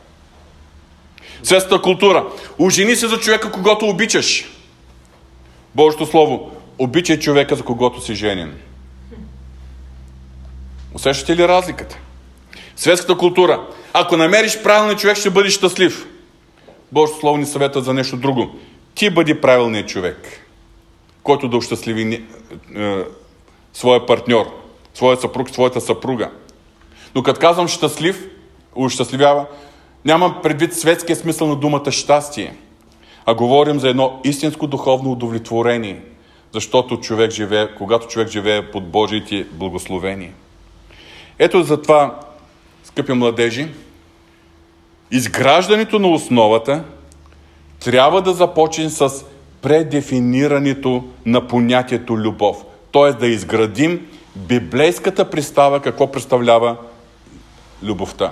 [1.44, 2.28] Светската култура.
[2.60, 4.46] Ожени се за човека, когато обичаш.
[5.76, 6.52] Божието Слово.
[6.78, 8.60] Обичай човека, за когото си женен.
[10.94, 11.98] Усещате ли разликата?
[12.76, 13.68] Светската култура.
[13.94, 16.08] Ако намериш правилния човек, ще бъдеш щастлив.
[16.92, 18.56] Божието Слово ни съвета за нещо друго.
[18.96, 20.46] Ти бъди правилният човек,
[21.24, 22.14] който да ощастливи
[22.76, 23.04] е, е,
[23.74, 24.46] своя партньор,
[24.94, 26.32] своя съпруг, своята съпруга.
[27.16, 28.28] Но като казвам щастлив,
[28.76, 29.46] ощастливява,
[30.06, 32.56] нямам предвид светския смисъл на думата щастие,
[33.26, 36.02] а говорим за едно истинско духовно удовлетворение,
[36.54, 40.32] защото човек живее, когато човек живее под Божиите благословения.
[41.40, 42.20] Ето за това,
[42.84, 43.68] скъпи младежи,
[45.12, 46.84] изграждането на основата
[47.80, 49.10] трябва да започне с
[49.62, 52.64] предефинирането на понятието любов.
[52.92, 53.12] Т.е.
[53.14, 54.08] да изградим
[54.48, 56.78] библейската представа какво представлява
[57.84, 58.32] любовта.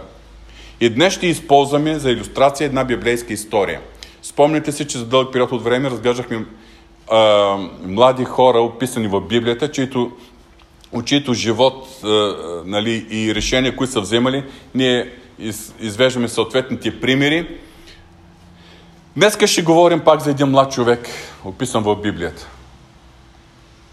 [0.80, 3.82] И днес ще използваме за иллюстрация една библейска история.
[4.22, 6.46] Спомните си, че за дълъг период от време разглеждахме
[7.12, 10.12] а, млади хора, описани в Библията, чието,
[11.06, 12.08] чието живот а,
[12.66, 14.44] нали, и решения, които са вземали,
[14.76, 17.48] ние из, извеждаме съответните примери.
[19.16, 21.10] Днес ще говорим пак за един млад човек,
[21.46, 22.48] описан в Библията.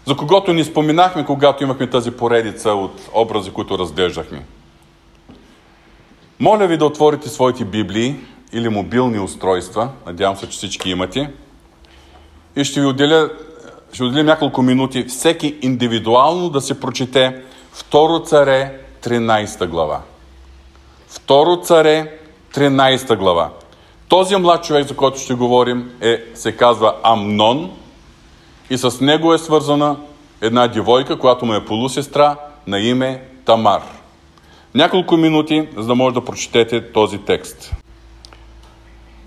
[0.05, 4.45] За когото ни споменахме, когато имахме тази поредица от образи, които разглеждахме.
[6.39, 8.15] Моля ви да отворите своите библии
[8.53, 11.31] или мобилни устройства, надявам се, че всички имате,
[12.55, 13.29] и ще ви отделя,
[13.93, 17.41] ще отделя няколко минути всеки индивидуално да се прочете
[17.75, 20.01] Второ царе 13 глава.
[21.07, 22.19] Второ царе
[22.53, 23.49] 13 глава.
[24.07, 27.71] Този млад човек, за който ще говорим, е, се казва Амнон
[28.69, 29.97] и с него е свързана
[30.41, 32.35] една девойка, която му е полусестра
[32.67, 33.81] на име Тамар.
[34.75, 37.71] Няколко минути, за да може да прочетете този текст.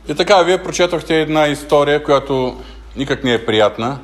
[0.09, 2.57] И така, вие прочетохте една история, която
[2.97, 3.99] никак не е приятна.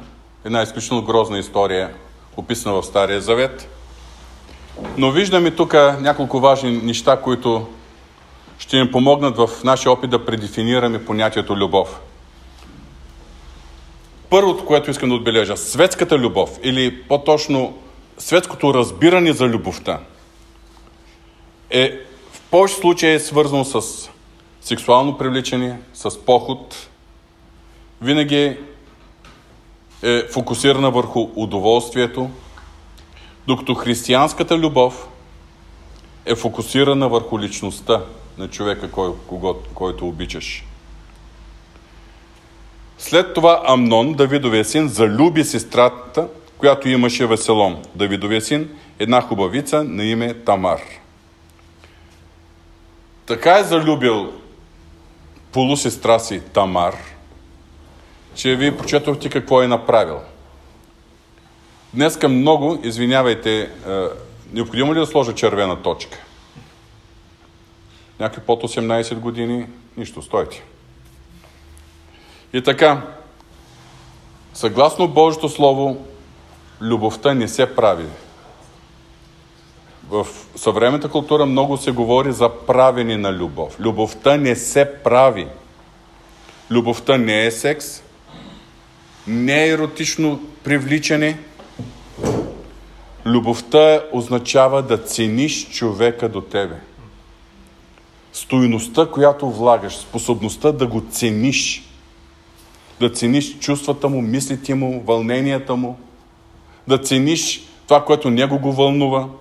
[0.44, 1.90] Една изключително грозна история,
[2.37, 3.68] описана в Стария Завет.
[4.97, 7.66] Но виждаме тук няколко важни неща, които
[8.59, 12.01] ще ни помогнат в нашия опит да предефинираме понятието любов.
[14.35, 17.79] Първото, което искам да отбележа, светската любов или по-точно
[18.18, 20.01] светското разбиране за любовта–
[21.70, 22.01] е
[22.33, 24.11] в повече случаи е свързано с
[24.61, 26.88] сексуално привличане, с поход,
[28.03, 28.57] винаги
[30.03, 32.31] е фокусирана върху удоволствието,
[33.47, 35.09] докато християнската любов
[36.27, 38.03] е фокусирана върху личността
[38.38, 40.64] на човека, кой, кого, който обичаш.
[43.04, 47.82] След това Амнон, Давидовия син, залюби сестрата, която имаше Веселом.
[47.94, 50.80] Давидовия син, една хубавица на име Тамар–
[53.26, 54.32] така е залюбил
[55.52, 56.96] полусестра си Тамар,
[58.34, 60.20] че вие прочетохте какво е направил.
[61.94, 63.68] Днеска много, извинявайте, е,
[64.52, 66.18] необходимо ли да сложа червена точка?
[68.20, 70.62] Някой под 18 години, нищо, стойте.
[72.54, 73.02] И така,
[74.54, 76.06] съгласно Божието Слово,
[76.80, 78.06] любовта не се прави
[80.10, 83.80] в съвременната култура много се говори за правене на любов.
[83.80, 85.46] Любовта не се прави.
[86.70, 88.02] Любовта не е секс,
[89.26, 91.38] не е еротично привличане.
[93.26, 96.76] Любовта означава да цениш човека до тебе.
[98.32, 101.88] Стойността, която влагаш, способността да го цениш.
[103.00, 105.98] Да цениш чувствата му, мислите му, вълненията му.
[106.88, 109.28] Да цениш това, което него го вълнува–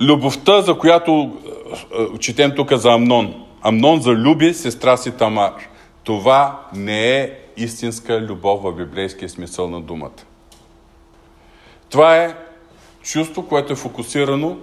[0.00, 3.44] любовта, за която е, е, четем тук за Амнон.
[3.62, 5.52] Амнон залюби сестра си Тамар.
[6.04, 10.10] Това не е истинска любов в библейския смисъл на думата.
[11.90, 12.34] Това е
[13.02, 14.56] чувство, което е фокусирано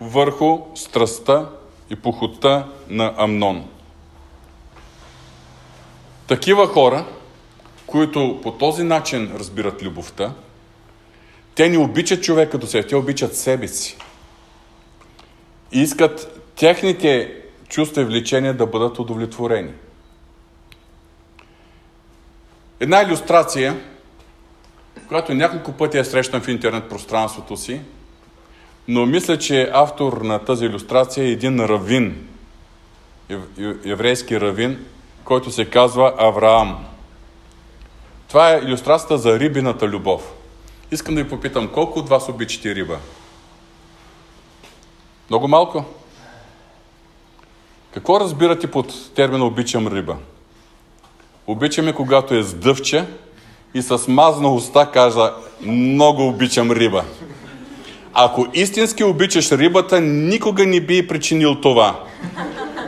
[0.00, 1.48] върху страстта
[1.90, 3.64] и похота на Амнон.
[6.26, 7.04] Такива хора,
[7.86, 10.32] които по този начин разбират любовта,
[11.54, 13.96] те не обичат човека до себе, те обичат себе си.
[15.72, 17.34] И искат техните
[17.68, 19.72] чувства и влечения да бъдат удовлетворени.
[22.80, 23.80] Една иллюстрация,
[25.08, 27.80] която няколко пъти е срещан в интернет пространството си,
[28.88, 32.28] но мисля, че автор на тази иллюстрация е един равин,
[33.84, 34.86] еврейски равин,
[35.26, 36.84] който се казва Авраам.
[38.28, 40.32] Това е иллюстрацията за рибината любов.
[40.90, 42.98] Искам да ви попитам, колко от вас обичате риба?
[45.30, 45.84] Много малко.
[47.94, 50.16] Какво разбирате под термина обичам риба?
[51.46, 53.04] Обичаме, когато е сдъвче
[53.74, 57.04] и с мазна уста кажа много обичам риба.
[58.14, 62.04] Ако истински обичаш рибата, никога не би причинил това.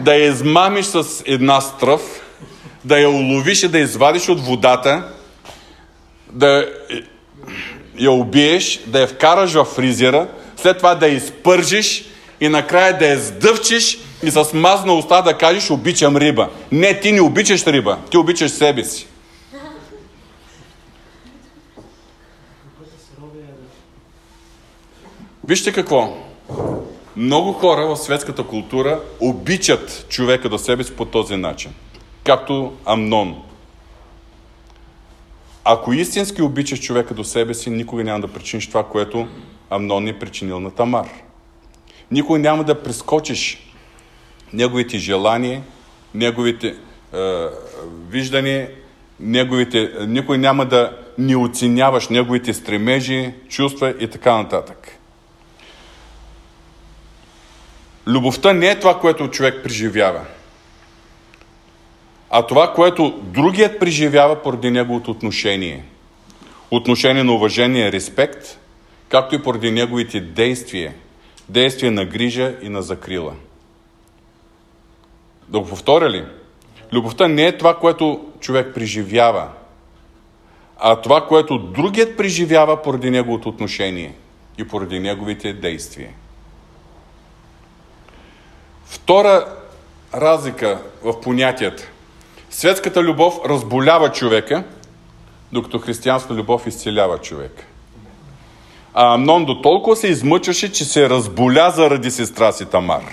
[0.01, 2.28] Да я измамиш с една стръв,
[2.85, 5.09] да я уловиш и да извадиш от водата,
[6.33, 6.69] да
[7.99, 12.05] я убиеш, да я вкараш в фризера, след това да я изпържиш
[12.41, 16.49] и накрая да я сдъвчиш и с мазна уста да кажеш обичам риба.
[16.73, 19.07] Не, ти не обичаш риба, ти обичаш себе си.
[25.49, 26.17] Вижте какво.
[27.17, 31.71] Много хора в светската култура обичат човека до себе си по този начин.
[32.25, 33.43] Както Амнон.
[35.65, 39.29] Ако истински обичаш човека до себе си, никога няма да причиниш това, което
[39.71, 41.09] Амнон е причинил на Тамар.
[42.11, 43.73] Никога няма да прескочиш
[44.53, 45.63] неговите желания,
[46.15, 46.77] неговите
[47.15, 47.47] е,
[48.09, 48.71] виждания,
[49.21, 54.99] неговите, никой няма да ни оценяваш неговите стремежи, чувства и така нататък.
[58.07, 60.21] Любовта не е това, което човек преживява,
[62.31, 65.85] а това, което другият преживява поради неговото отношение.
[66.71, 68.59] Отношение на уважение, респект,
[69.09, 70.95] както и поради неговите действия,
[71.49, 73.35] действия на грижа и на закрила.
[75.49, 76.25] Да го повторя ли?
[76.93, 79.49] Любовта не е това, което човек преживява,
[80.79, 84.15] а това, което другият преживява поради неговото отношение
[84.59, 86.11] и поради неговите действия.
[88.85, 89.47] Втора
[90.15, 91.91] разлика в понятията.
[92.59, 94.65] Светската любов разболява човека,
[95.53, 97.65] докато християнска любов изцелява човека.
[98.95, 103.05] А Амнон до толкова се измъчваше, че се разболя заради сестра си Тамар.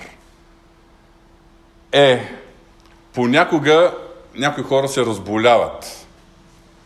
[1.91, 2.29] Е,
[3.13, 3.93] понякога
[4.35, 6.07] някои хора се разболяват,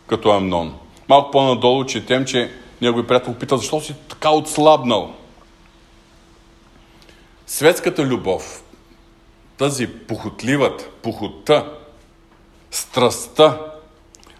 [0.06, 0.74] като Амнон.
[1.08, 5.14] Малко по-надолу четем, че негови приятел пита, защо си така отслабнал?
[7.46, 8.62] Светската любов,
[9.58, 11.79] тази похотливата, похота,
[12.70, 13.72] страстта,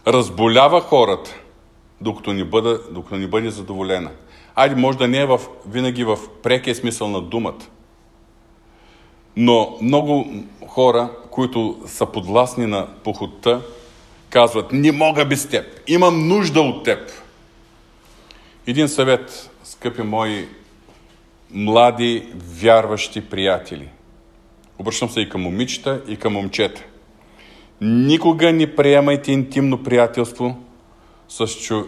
[0.07, 1.35] разболява хората,
[2.01, 4.11] докато ни, бъде, докато ни бъде задоволена.
[4.55, 7.59] Айде, може да не е в, винаги в прекия смисъл на думата.
[9.37, 10.33] Но много
[10.66, 13.61] хора, които са подвластни на похотта,
[14.31, 17.11] казват, не мога без теб, имам нужда от теб.
[18.66, 20.49] Един съвет, скъпи мои
[21.51, 23.88] млади, вярващи приятели.
[24.79, 26.85] Обръщам се и към момичета, и към момчета.
[27.81, 30.57] Никога не приемайте интимно приятелство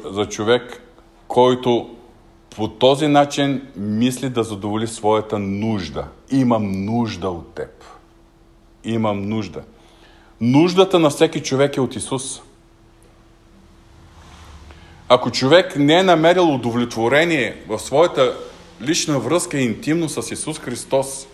[0.05, 0.83] за човек,
[1.29, 1.91] който
[2.57, 6.05] по този начин мисли да задоволи своята нужда.
[6.31, 7.85] Имам нужда от теб.
[8.85, 9.63] Имам нужда.
[10.41, 12.43] Нуждата на всеки човек е от Исус.
[15.09, 18.37] Ако човек не е намерил удовлетворение в своята
[18.83, 21.27] лична връзка и интимно с Исус Христос,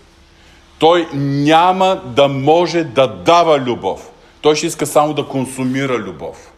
[0.78, 4.10] той няма да може да дава любов.
[4.40, 6.52] Той ще иска само да консумира любов.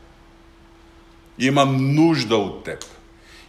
[1.38, 2.85] Имам нужда от теб.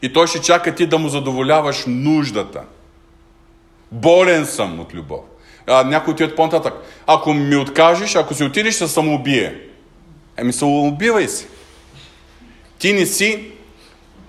[0.01, 2.61] И той ще чака ти да му задоволяваш нуждата.
[3.91, 5.21] Болен съм от любов.
[5.67, 6.73] А, някой отиват по-нататък.
[7.07, 9.61] Ако ми откажеш, ако си отидеш, се самоубие.
[10.37, 11.47] Еми, самоубивай се.
[12.79, 13.51] Ти не си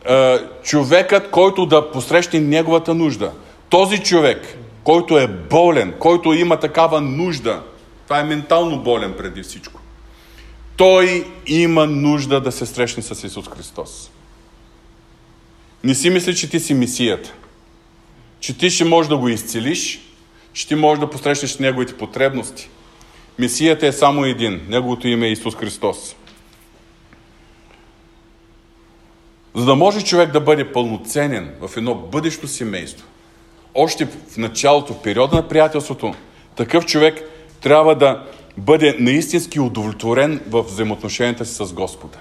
[0.08, 3.32] е, човекът, който да посрещне неговата нужда.
[3.68, 7.62] Този човек, който е болен, който има такава нужда,
[8.04, 9.81] това е ментално болен преди всичко.
[10.76, 14.10] Той има нужда да се срещне с Исус Христос.
[15.84, 17.32] Не си мисли, че ти си мисията.
[18.40, 20.00] Че ти ще можеш да го изцелиш,
[20.52, 22.68] че ти можеш да посрещнеш неговите потребности.
[23.38, 24.60] Мисията е само един.
[24.68, 26.16] Неговото име е Исус Христос.
[29.54, 33.06] За да може човек да бъде пълноценен в едно бъдещо семейство,
[33.74, 36.14] още в началото, в периода на приятелството,
[36.56, 37.20] такъв човек
[37.60, 38.26] трябва да
[38.56, 42.18] бъде наистински удовлетворен в взаимоотношенията си с Господа.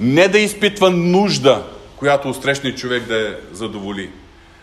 [0.00, 4.10] Не да изпитва нужда, която устрещне човек да я задоволи,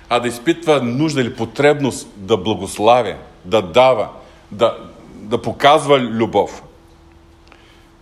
[0.10, 3.16] а да изпитва нужда или потребност да благославя,
[3.46, 4.10] да дава,
[4.52, 4.78] да,
[5.14, 6.64] да показва любов.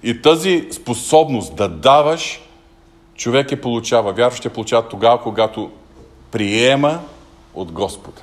[0.04, 2.42] И тази способност да даваш,
[3.16, 4.14] човек я получава.
[4.14, 5.72] Вярващите получават тогава, когато
[6.32, 7.00] приема
[7.54, 8.22] от Господа.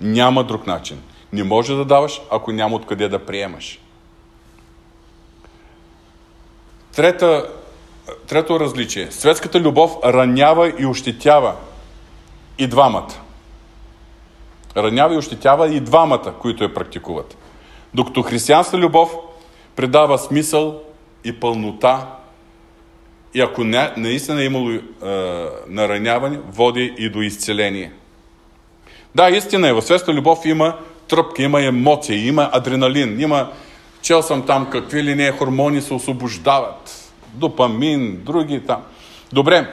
[0.00, 0.98] Няма друг начин.
[1.34, 3.80] Не може да даваш, ако няма откъде да приемаш.
[6.96, 7.50] Трета,
[8.26, 9.10] трето различие.
[9.10, 11.54] Светската любов ранява и ощетява
[12.58, 13.14] и двамата.
[14.76, 17.36] Ранява и ощетява и двамата, които я практикуват.
[17.94, 19.16] Докато християнска любов
[19.76, 20.80] предава смисъл
[21.24, 22.06] и пълнота
[23.34, 24.80] и ако не, наистина е имало е,
[25.68, 27.92] нараняване, води и до изцеление.
[29.14, 30.78] Да, истина е, в светска любов има
[31.08, 33.52] тръпка, има емоции, има адреналин, има,
[34.02, 38.82] чел съм там какви ли не хормони се освобождават, допамин, други там.
[39.32, 39.68] Добре,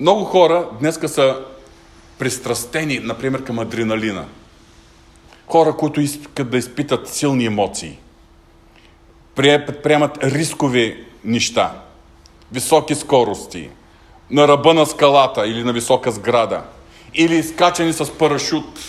[0.00, 1.36] много хора днеска са
[2.18, 4.24] пристрастени, например, към адреналина.
[5.46, 7.98] Хора, които искат да изпитат силни емоции.
[9.34, 11.72] Предприемат рискови неща.
[12.52, 13.70] Високи скорости.
[14.30, 16.62] На ръба на скалата или на висока сграда.
[17.14, 18.80] Или скачани с парашут.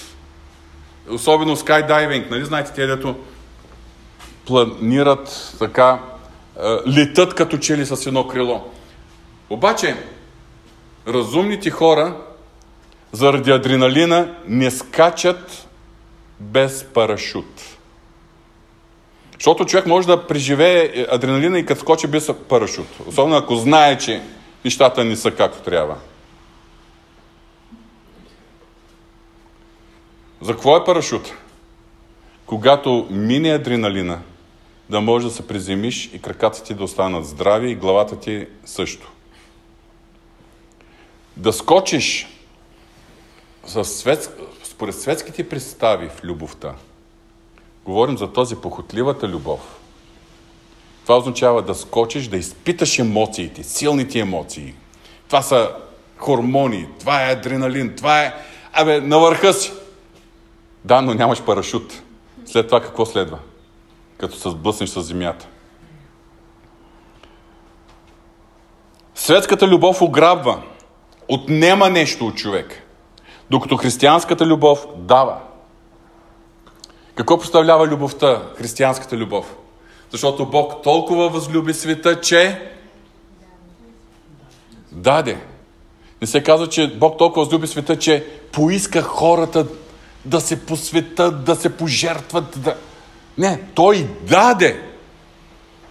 [1.10, 2.32] Особено скайдайвинг.
[2.32, 3.16] Нали знаете, те дето
[4.46, 6.00] планират така,
[6.88, 8.64] летат като чели с едно крило.
[9.50, 9.96] Обаче,
[11.08, 12.16] разумните хора
[13.12, 15.68] заради адреналина не скачат
[16.40, 17.62] без парашут.
[19.34, 22.88] Защото човек може да преживее адреналина и като скочи без парашут.
[23.08, 24.22] Особено ако знае, че
[24.66, 25.96] нещата не са както трябва.
[30.44, 31.34] За какво е парашут?
[32.46, 34.20] Когато мине адреналина,
[34.90, 39.12] да можеш да се приземиш и краката ти да останат здрави и главата ти също.
[41.38, 42.28] Да скочиш
[44.64, 46.74] според светските представи в любовта,
[47.86, 49.60] говорим за този похотливата любов.
[51.02, 54.74] Това означава да скочиш, да изпиташ емоциите, силните емоции.
[55.28, 55.72] Това са
[56.18, 58.34] хормони, това е адреналин, това е...
[58.74, 59.72] Абе, на върха си.
[60.86, 62.02] Да, но нямаш парашут.
[62.46, 63.40] След това какво следва?
[64.18, 65.48] Като се сблъснеш с земята.
[69.16, 70.62] Светската любов ограбва,
[71.28, 72.82] отнема нещо от човек,
[73.50, 75.40] докато християнската любов дава.
[77.16, 79.56] Какво представлява любовта, християнската любов?
[80.12, 82.72] Защото Бог толкова възлюби света, че
[84.92, 85.38] даде.
[86.22, 89.68] Не се казва, че Бог толкова възлюби света, че поиска хората
[90.26, 92.62] да се посветат, да се пожертват.
[92.62, 92.76] Да...
[93.38, 94.82] Не, Той даде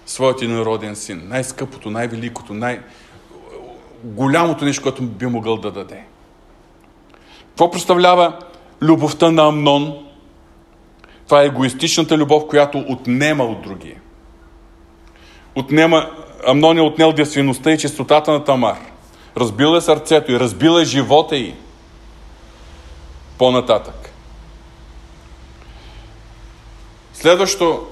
[0.07, 1.28] своят народен син.
[1.28, 6.05] Най-скъпото, най-великото, най-голямото нещо, което би могъл да даде.
[7.49, 8.39] Какво представлява
[8.83, 10.07] любовта на Амнон?
[11.24, 14.01] Това е егоистичната любов, която отнема от другия.
[15.55, 16.11] Отнема,
[16.47, 18.78] Амнон е отнел девствеността и чистотата на Тамар.
[19.37, 21.55] Разбил е сърцето и разбил е живота й.
[23.39, 24.02] По-нататък.
[27.23, 27.87] Следващо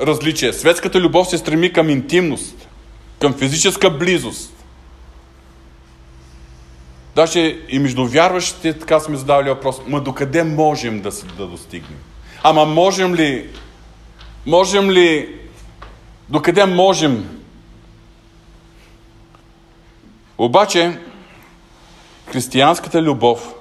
[0.00, 0.52] различие.
[0.52, 2.68] Светската любов се стреми към интимност,
[3.20, 4.64] към физическа близост.
[7.14, 11.98] Даже и между вярващите така сме задавали въпрос, ма докъде можем да, да достигнем?
[12.42, 13.48] Ама можем ли,
[14.46, 15.38] можем ли,
[16.28, 17.40] докъде можем?
[20.38, 20.98] Обаче,
[22.26, 23.54] християнската любов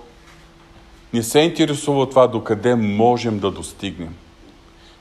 [1.14, 4.16] не се интересува от това докъде можем да достигнем.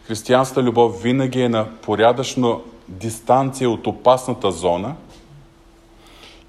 [0.08, 2.56] Християнската любов винаги е на порядъчна
[2.88, 4.94] дистанция от опасната зона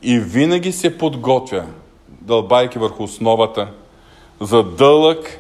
[0.02, 1.66] и винаги се подготвя,
[2.10, 3.68] дълбайки върху основата,
[4.42, 5.40] за дълъг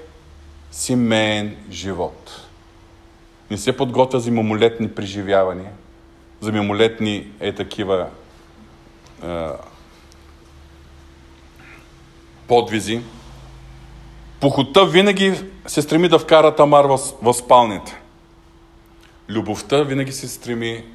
[0.72, 2.48] семейен живот.
[3.52, 5.72] Не се подготвя за мимолетни преживявания,
[6.42, 8.08] за мимолетни е такива
[9.24, 9.48] е,
[12.48, 13.02] подвизи.
[14.40, 15.34] Похота винаги
[15.68, 17.96] се стреми да вкара Тамар в, в спалнята.
[19.30, 20.86] Любовта винаги се стреми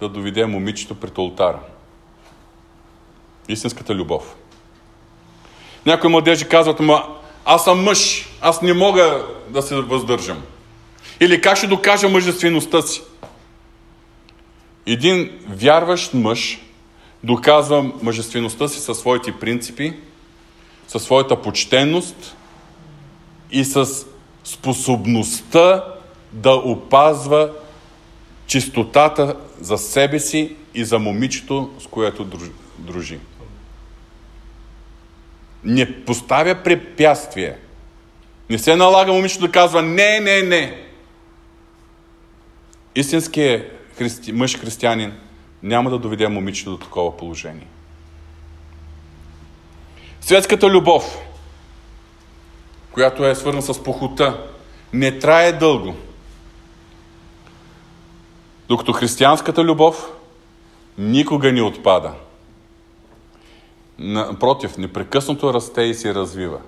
[0.00, 1.60] да доведе момичето пред ултара.
[3.48, 4.34] Истинската любов.
[5.86, 7.04] Някои младежи казват, ма
[7.44, 10.42] аз съм мъж, аз не мога да се въздържам.
[11.20, 13.02] Или как ще докажа мъжествеността си?
[14.86, 16.60] Един вярващ мъж
[17.24, 19.96] доказва мъжествеността си със своите принципи,
[20.88, 22.36] със своята почтенност
[23.50, 24.06] и с
[24.44, 25.84] способността
[26.32, 27.52] да опазва
[28.46, 32.30] чистотата за себе си и за момичето, с което
[32.78, 33.18] дружи.
[35.64, 37.58] Не поставя препятствие.
[38.50, 40.82] Не се налага момичето да казва не, не, не.
[42.94, 45.12] Истинският христи, мъж християнин
[45.62, 47.66] няма да доведе момичето до такова положение.
[50.20, 51.18] Светската любов,
[52.92, 54.46] която е свързана с похота,
[54.92, 55.94] не трае дълго.
[58.68, 60.12] Докато християнската любов
[60.98, 62.12] никога не отпада.
[63.98, 66.58] Напротив, непрекъснато расте и се развива.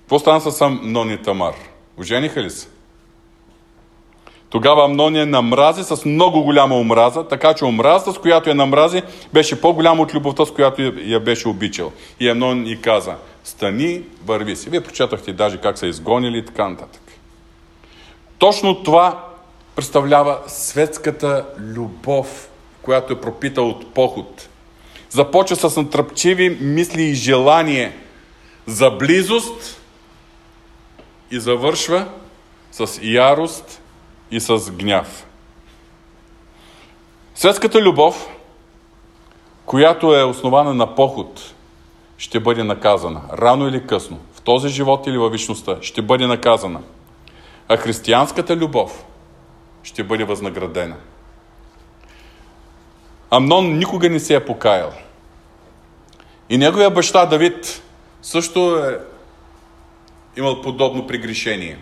[0.00, 1.54] Какво стана с Амнон и Тамар?
[1.98, 2.68] Ожениха ли се?
[4.50, 9.02] Тогава Амнон я намрази с много голяма омраза, така че омразата, с която я намрази,
[9.32, 11.92] беше по-голяма от любовта, с която я беше обичал.
[12.20, 13.14] И Амнон и каза,
[13.44, 14.70] стани, върви си.
[14.70, 17.02] Вие прочетахте даже как са изгонили и така нататък.
[18.38, 19.33] Точно това
[19.74, 22.48] представлява светската любов,
[22.82, 24.48] която е пропита от поход.
[25.10, 27.96] Започва с натръпчиви мисли и желание
[28.66, 29.80] за близост
[31.30, 32.06] и завършва
[32.72, 33.80] с ярост
[34.30, 35.26] и с гняв.
[37.34, 38.28] Светската любов,
[39.66, 41.54] която е основана на поход,
[42.18, 43.20] ще бъде наказана.
[43.32, 44.18] Рано или късно.
[44.34, 46.80] В този живот или във вечността ще бъде наказана.
[47.68, 49.04] А християнската любов
[49.84, 50.96] ще бъде възнаградена.
[53.30, 54.92] Амнон никога не се е покаял.
[56.48, 57.82] И неговия баща Давид
[58.22, 58.98] също е
[60.36, 61.78] имал подобно прегрешение.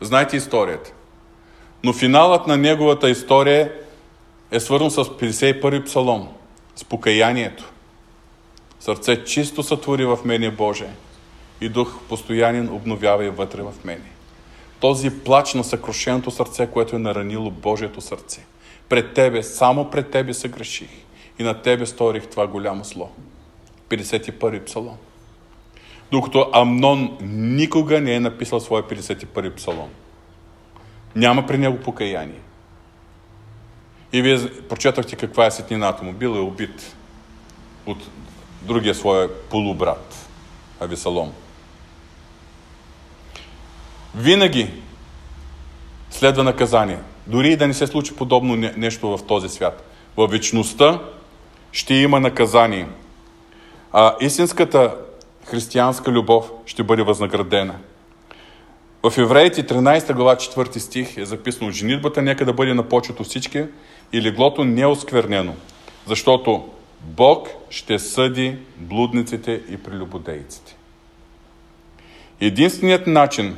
[0.00, 0.92] Знаете историята.
[1.84, 3.72] Но финалът на неговата история
[4.50, 6.28] е свързан с 51-и псалом,
[6.76, 7.72] с покаянието.
[8.80, 10.88] Сърце чисто сътвори в мене Боже
[11.60, 14.13] и дух постоянен обновява и вътре в мене.
[14.84, 18.44] Този плач на съкрушеното сърце, което е наранило Божието сърце.
[18.88, 20.88] Пред Тебе, само пред Тебе се греших
[21.38, 23.10] и на Тебе сторих това голямо зло.
[23.88, 24.96] 51 псалом.
[26.12, 29.88] Докато Амнон никога не е написал своя 51 псалом.
[31.16, 32.40] Няма при него покаяние.
[34.12, 36.12] И вие прочетахте каква е сетнината му.
[36.12, 36.96] Бил е убит
[37.86, 37.98] от
[38.62, 40.28] другия своя полубрат,
[40.80, 41.32] Авесалом.
[44.16, 44.70] Винаги
[46.10, 46.98] следва наказание.
[47.26, 49.84] Дори и да не се случи подобно нещо в този свят.
[50.16, 51.00] В вечността
[51.72, 52.86] ще има наказание.
[53.92, 54.94] А истинската
[55.44, 57.74] християнска любов ще бъде възнаградена.
[59.02, 63.64] В Евреите 13 глава 4 стих е записано Женитбата нека да бъде на почет всички
[64.12, 65.54] и леглото неосквернено,
[66.06, 66.68] защото
[67.00, 70.76] Бог ще съди блудниците и прелюбодейците.
[72.40, 73.56] Единственият начин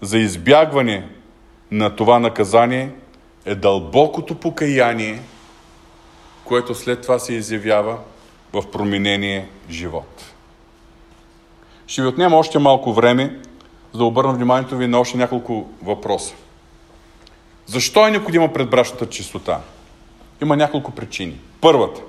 [0.00, 1.08] за избягване
[1.70, 2.90] на това наказание
[3.44, 5.22] е дълбокото покаяние,
[6.44, 7.98] което след това се изявява
[8.52, 10.24] в променение живот.
[11.86, 13.40] Ще ви отнема още малко време,
[13.92, 16.34] за да обърна вниманието ви на още няколко въпроса.
[17.66, 19.60] Защо е необходима предбрачната чистота?
[20.42, 21.40] Има няколко причини.
[21.60, 22.00] Първата,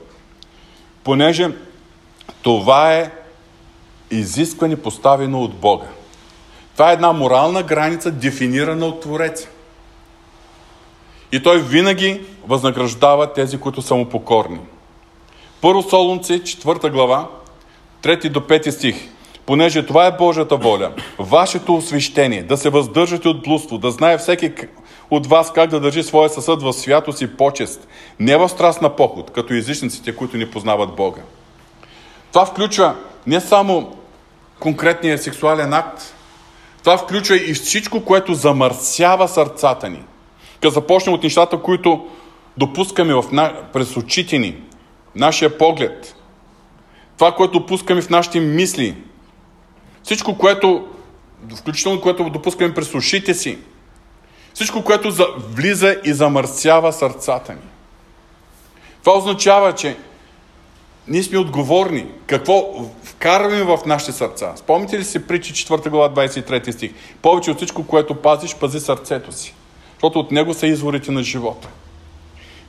[1.04, 1.50] понеже
[2.42, 3.12] това е
[4.12, 5.88] изискване поставено от Бога.
[6.78, 9.48] Това е една морална граница, дефинирана от Твореца.
[11.32, 14.60] И той винаги възнаграждава тези, които са му покорни.
[15.62, 17.28] Първо Солунци, 4 глава,
[18.02, 18.96] 3 до 5 стих
[19.46, 24.52] понеже това е Божията воля, вашето освещение, да се въздържате от блудство, да знае всеки
[25.12, 27.88] от вас как да държи своя съсъд в святост и почест,
[28.20, 31.22] не в страст на поход, като езичниците, които не познават Бога.
[32.34, 32.96] Това включва
[33.28, 33.96] не само
[34.60, 36.14] конкретния сексуален акт,
[36.88, 40.04] това включва и всичко, което замърсява сърцата ни.
[40.62, 42.08] Като започнем от нещата, които
[42.58, 43.54] допускаме в на...
[43.74, 44.58] през очите ни,
[45.16, 46.16] нашия поглед,
[47.18, 48.96] това, което допускаме в нашите мисли,
[50.04, 50.88] всичко, което,
[51.56, 53.58] включително което допускаме през ушите си,
[54.54, 57.68] всичко, което влиза и замърсява сърцата ни.
[59.04, 59.98] Това означава, че
[61.08, 62.06] ние сме отговорни.
[62.28, 64.54] Какво вкарваме в нашите сърца?
[64.56, 66.92] Спомните ли си притчи 4 глава 23 стих?
[67.22, 69.54] Повече от всичко, което пазиш, пази сърцето си.
[69.94, 71.68] Защото от него са изворите на живота.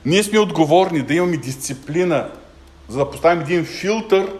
[0.05, 2.29] Ние сме отговорни да имаме дисциплина,
[2.87, 4.33] за да поставим един филтър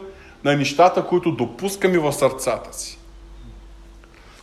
[0.43, 2.97] на нещата, които допускаме в сърцата си.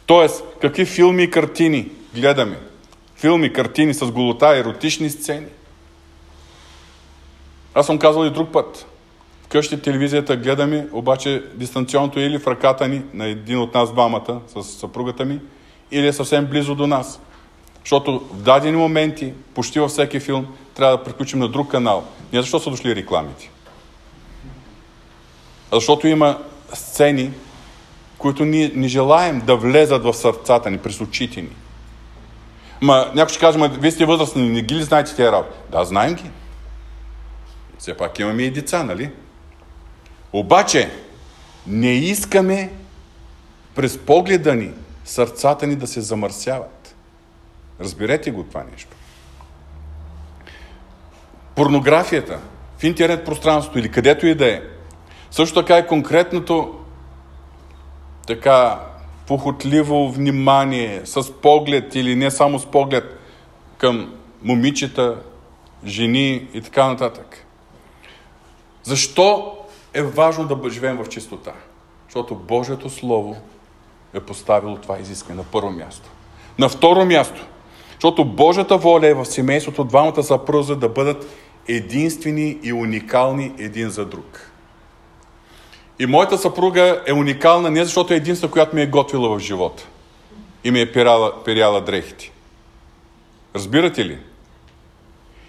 [0.06, 2.58] Тоест, какви филми и картини гледаме?
[3.16, 5.46] Филми, картини с голота, еротични сцени.
[7.74, 8.86] Аз съм казал и друг път.
[9.46, 14.40] Вкъщи телевизията гледаме, обаче дистанционното е или в ръката ни, на един от нас двамата,
[14.46, 15.40] с съпругата ми,
[15.90, 17.20] или е съвсем близо до нас.
[17.80, 22.04] Защото в дадени моменти, почти във всеки филм, трябва да приключим на друг канал.
[22.32, 23.50] Не защо са дошли рекламите.
[25.72, 26.38] А защото има
[26.74, 27.30] сцени,
[28.18, 31.50] които ние не желаем да влезат в сърцата ни, през очите ни.
[32.80, 35.58] Ма, някой ще каже, вие сте възрастни, не ги ли знаете тези работи?
[35.72, 36.30] Да, знаем ги.
[37.78, 39.10] Все пак имаме и деца, нали?
[40.36, 40.90] Обаче,
[41.66, 42.72] не искаме
[43.74, 44.70] през погледа ни
[45.04, 46.96] сърцата ни да се замърсяват.
[47.80, 48.96] Разберете го това нещо.
[51.54, 52.40] Порнографията
[52.78, 54.62] в интернет пространството или където и да е,
[55.30, 56.80] също така и конкретното
[58.26, 58.80] така
[59.26, 63.04] похотливо внимание с поглед или не само с поглед
[63.78, 65.16] към момичета,
[65.86, 67.46] жени и така нататък.
[68.82, 69.56] Защо
[69.96, 71.52] е важно да живеем в чистота?
[72.08, 73.36] Защото Божието Слово
[74.14, 76.10] е поставило това изискване на първо място.
[76.58, 77.46] На второ място,
[77.92, 81.26] защото Божията воля е в семейството двамата съпруза да бъдат
[81.68, 84.50] единствени и уникални един за друг.
[85.98, 89.86] И моята съпруга е уникална не защото е единствена, която ми е готвила в живота
[90.64, 92.32] и ми е перяла, перяла дрехите.
[93.54, 94.18] Разбирате ли?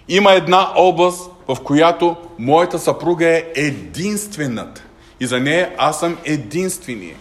[0.08, 4.82] Има една област, в която моята съпруга е единствената.
[5.20, 7.16] И за нея аз съм единствения.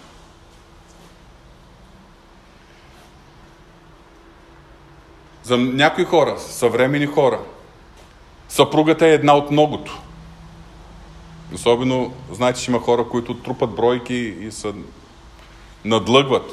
[5.44, 7.40] За някои хора, съвремени хора,
[8.50, 10.02] съпругата е една от многото.
[11.54, 14.74] Особено, знаете, че има хора, които трупат бройки и се
[15.86, 16.52] надлъгват.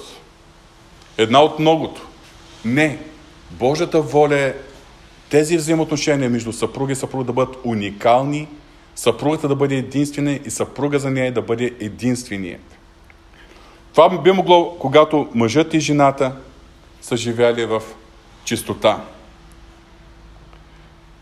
[1.19, 2.07] Една от многото.
[2.65, 2.99] Не.
[3.51, 4.55] Божията воля е
[5.31, 8.49] тези взаимоотношения между съпруга и съпруга да бъдат уникални,
[8.95, 12.77] съпругата да бъде единствена и съпруга за нея да бъде единственият.
[13.95, 16.37] Това би могло, когато мъжът и жената
[17.03, 17.83] са живяли в
[18.45, 19.01] чистота.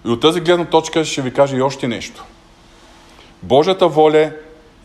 [0.07, 2.25] И от тази гледна точка ще ви кажа и още нещо.
[3.43, 4.33] Божията воля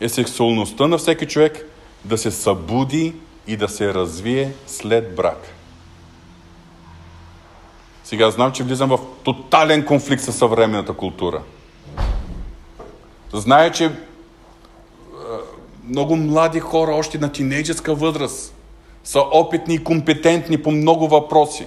[0.00, 1.66] е сексуалността на всеки човек
[2.04, 3.14] да се събуди
[3.46, 5.57] и да се развие след брак.
[8.08, 11.42] Сега знам, че влизам в тотален конфликт с съвременната култура.
[13.32, 13.92] Знае, че
[15.88, 18.54] много млади хора, още на тинейджерска възраст,
[19.04, 21.66] са опитни и компетентни по много въпроси.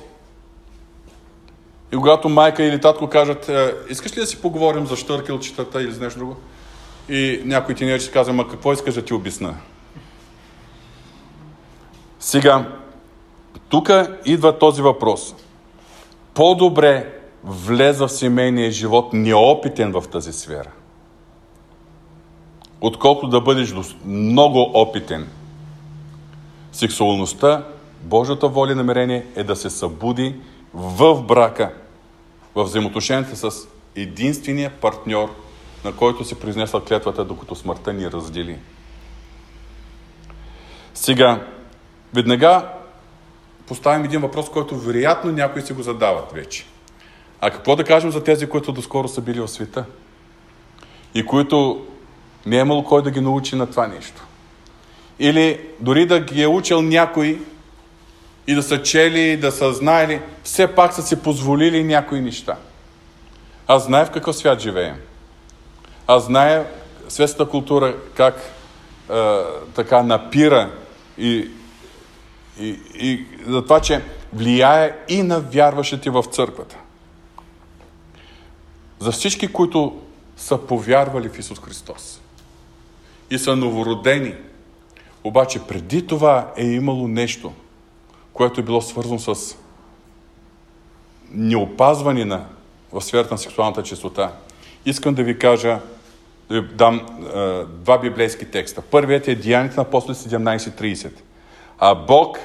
[1.93, 5.91] И когато майка или татко кажат, «Е, искаш ли да си поговорим за штъркелчетата или
[5.91, 6.35] за нещо друго?
[7.09, 9.55] И някой тинейджер ще казва, ма какво искаш да ти обясна?
[12.19, 12.65] Сега,
[13.69, 13.89] тук
[14.25, 15.35] идва този въпрос.
[16.33, 17.13] По-добре
[17.43, 20.71] влеза в семейния живот неопитен в тази сфера,
[22.81, 23.73] отколкото да бъдеш
[24.05, 25.27] много опитен.
[26.71, 27.65] Сексуалността,
[28.01, 30.35] Божията воля и намерение е да се събуди
[30.73, 31.73] в брака,
[32.55, 35.35] в взаимоотношенията с единствения партньор,
[35.85, 38.57] на който се произнесла клетвата, докато смъртта ни раздели.
[40.93, 41.47] Сега,
[42.13, 42.69] веднага
[43.71, 46.65] поставим един въпрос, който вероятно някои си го задават вече.
[47.41, 49.85] А какво да кажем за тези, които доскоро са били в света?
[51.13, 51.85] И които
[52.45, 54.23] не е имало кой да ги научи на това нещо.
[55.19, 57.41] Или дори да ги е учил някой
[58.47, 62.57] и да са чели, да са знаели, все пак са си позволили някои неща.
[63.67, 64.95] Аз знае в какъв свят живеем.
[66.07, 66.65] Аз знае
[67.09, 68.35] светската култура как
[69.11, 69.39] е,
[69.75, 70.71] така напира
[71.17, 71.47] и,
[72.61, 74.03] и, и за това, че
[74.33, 76.77] влияе и на вярващите в църквата.
[78.99, 80.01] За всички, които
[80.37, 82.21] са повярвали в Исус Христос
[83.29, 84.35] и са новородени,
[85.23, 87.53] обаче преди това е имало нещо,
[88.33, 89.55] което е било свързано с
[91.31, 92.45] неопазване на,
[92.91, 94.33] в сферата на сексуалната чистота.
[94.85, 95.79] Искам да ви кажа,
[96.49, 96.95] да ви дам
[97.35, 98.81] е, два библейски текста.
[98.81, 101.11] Първият е Деянието на апостоли 17.30.
[101.83, 102.39] А Бог,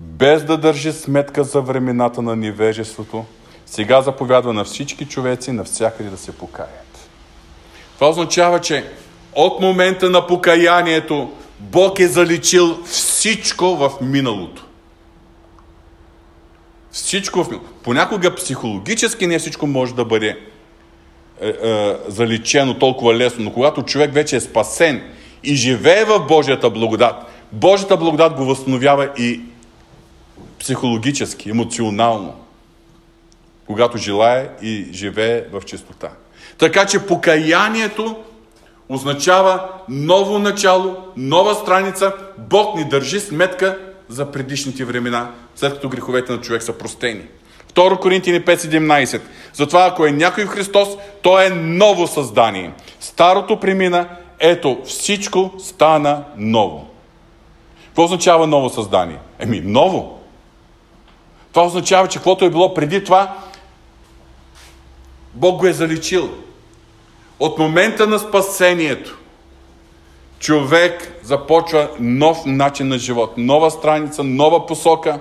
[0.00, 3.24] без да държи сметка за времената на невежеството,
[3.66, 7.08] сега заповядва на всички човеци навсякъде да се покаят.
[7.94, 8.84] Това означава, че
[9.34, 14.66] от момента на покаянието Бог е заличил всичко в миналото.
[16.90, 17.72] Всичко в миналото.
[17.82, 20.38] Понякога психологически не всичко може да бъде
[21.40, 25.02] е, е, заличено толкова лесно, но когато човек вече е спасен
[25.44, 29.40] и живее в Божията благодат, Божията благодат го възстановява и
[30.58, 32.34] психологически, емоционално,
[33.66, 36.10] когато желая и живее в чистота.
[36.58, 38.16] Така че покаянието
[38.88, 42.12] означава ново начало, нова страница.
[42.38, 43.78] Бог ни държи сметка
[44.08, 47.22] за предишните времена, след като греховете на човек са простени.
[47.74, 49.20] 2 Коринтини 5.17
[49.54, 50.88] Затова ако е някой в Христос,
[51.22, 52.72] то е ново създание.
[53.00, 56.89] Старото премина, ето всичко стана ново.
[57.90, 59.18] Какво означава ново създание?
[59.38, 60.20] Еми, ново.
[61.52, 63.36] Това означава, че каквото е било преди това,
[65.34, 66.30] Бог го е заличил.
[67.40, 69.18] От момента на спасението,
[70.38, 75.20] човек започва нов начин на живот, нова страница, нова посока.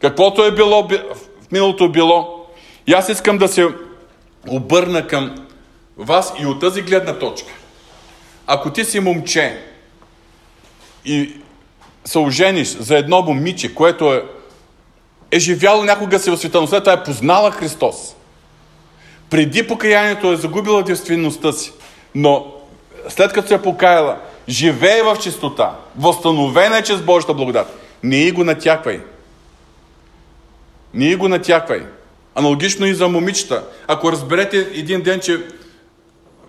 [0.00, 2.46] Каквото е било, в миналото било.
[2.86, 3.68] И аз искам да се
[4.48, 5.34] обърна към
[5.96, 7.52] вас и от тази гледна точка.
[8.46, 9.71] Ако ти си момче
[11.04, 11.32] и
[12.04, 14.24] се ожениш за едно момиче, което е,
[15.30, 18.14] е живяло някога си в света, но след това е познала Христос,
[19.30, 21.72] преди покаянието е загубила девствеността си,
[22.14, 22.46] но
[23.08, 24.16] след като се е покаяла,
[24.48, 29.00] живее в чистота, възстановена е чрез Божията благодат, не и го натяквай.
[30.94, 31.82] Не и го натяквай.
[32.34, 33.64] Аналогично и за момичета.
[33.88, 35.40] Ако разберете един ден, че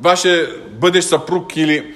[0.02, 1.94] вашия бъдещ съпруг или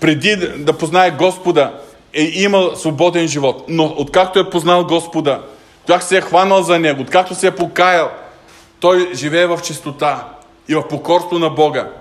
[0.00, 1.80] преди да познае Господа
[2.18, 5.42] е имал свободен живот, но откакто е познал Господа,
[5.86, 8.10] как се е хванал за Него, откакто се е покаял,
[8.80, 10.28] той живее в чистота
[10.68, 11.92] и в покорство на Бога.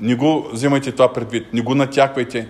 [0.00, 2.48] Не го взимайте това предвид, не го натяквайте.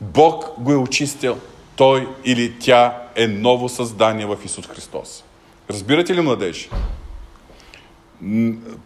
[0.00, 1.38] Бог го е очистил.
[1.76, 5.24] Той или тя е ново създание в Исус Христос.
[5.70, 6.68] Разбирате ли, младежи?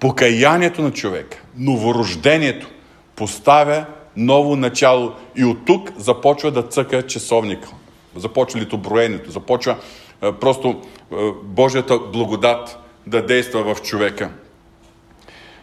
[0.00, 2.68] Покаянието на човек, новорождението,
[3.16, 3.84] поставя
[4.16, 7.68] ново начало и от тук започва да цъка часовник.
[8.16, 9.76] Започва литоброенето, започва
[10.22, 14.30] е, просто е, Божията благодат да действа в човека.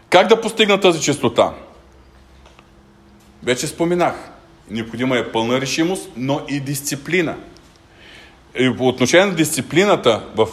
[0.09, 1.53] Как да постигна тази чистота?
[3.43, 4.31] Вече споменах.
[4.69, 7.35] Необходима е пълна решимост, но и дисциплина.
[8.59, 10.47] И по отношение на дисциплината в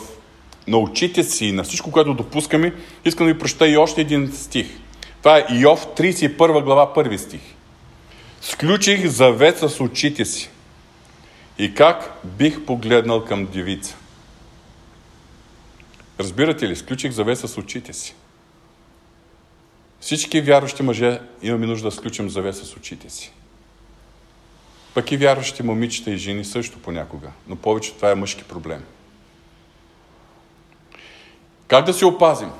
[0.67, 2.75] на очите си и на всичко, което допускаме,
[3.05, 4.67] искам да ви прочета и още един стих.
[5.19, 7.41] Това е Йов 31 глава, първи стих.
[8.41, 10.51] Сключих завет с очите си.
[11.59, 13.97] И как бих погледнал към девица?
[16.21, 16.77] Разбирате ли?
[16.77, 18.15] Сключих завет с очите си.
[20.01, 23.33] Всички вярващи мъже имаме нужда да сключим завет с очите си.
[24.95, 27.31] Пък и вярващи момичета и жени също понякога.
[27.49, 28.85] Но повече това е мъжки проблем.
[31.67, 32.51] Как да се опазим?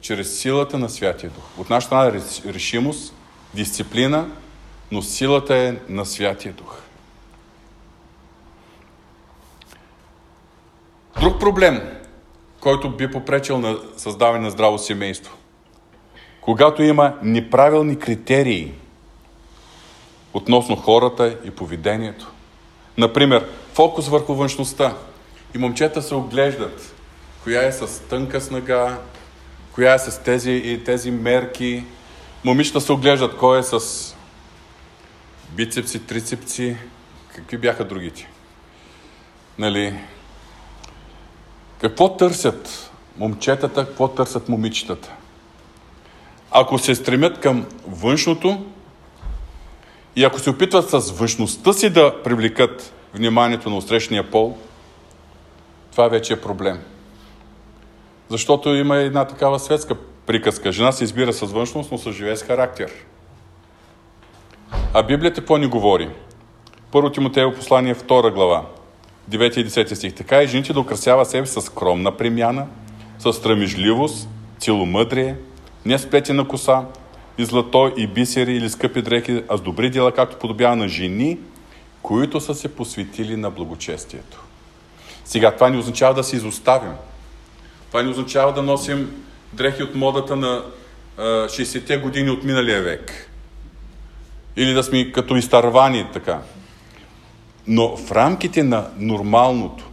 [0.00, 1.58] Чрез силата на Святия Дух.
[1.58, 3.14] От наша страна е решимост,
[3.54, 4.26] дисциплина,
[4.92, 6.76] но силата е на Святия Дух.
[11.20, 11.80] Друг проблем,
[12.60, 15.36] който би попречил на създаване на здраво семейство.
[16.40, 18.72] Когато има неправилни критерии
[20.34, 22.32] относно хората и поведението.
[22.98, 24.96] Например, фокус върху външността.
[25.54, 26.94] И момчета се оглеждат
[27.44, 28.98] коя е с тънка снага,
[29.74, 31.84] коя е с тези и тези мерки.
[32.44, 33.80] Момичета се оглеждат кой е с
[35.50, 36.76] бицепси, трицепси,
[37.34, 38.28] какви бяха другите.
[39.58, 39.94] Нали?
[41.80, 45.12] Какво търсят момчетата, какво търсят момичетата?
[46.50, 48.66] Ако се стремят към външното
[50.16, 54.56] и ако се опитват с външността си да привлекат вниманието на усрещния пол,
[55.90, 56.80] това вече е проблем.
[58.28, 59.96] Защото има една такава светска
[60.28, 60.72] приказка.
[60.72, 62.92] Жена се избира с външност, но се живее с характер.
[64.94, 66.08] А Библията какво ни говори?
[66.92, 68.66] Първо Тимотеево послание, 2 глава,
[69.30, 70.14] 9 и 10 стих.
[70.14, 72.66] Така и жените да украсява себе с скромна премяна,
[73.18, 75.36] с страмежливост, целомъдрие,
[75.84, 76.84] не сплетена коса,
[77.38, 81.38] и злато, и бисери, или скъпи дрехи, а с добри дела, както подобява на жени,
[82.02, 84.42] които са се посветили на благочестието.
[85.24, 86.92] Сега, това не означава да се изоставим.
[87.88, 90.64] Това не означава да носим дрехи от модата на
[91.18, 93.30] 60-те години от миналия век.
[94.56, 96.40] Или да сме като изтървани така.
[97.66, 99.84] Но в рамките на нормалното,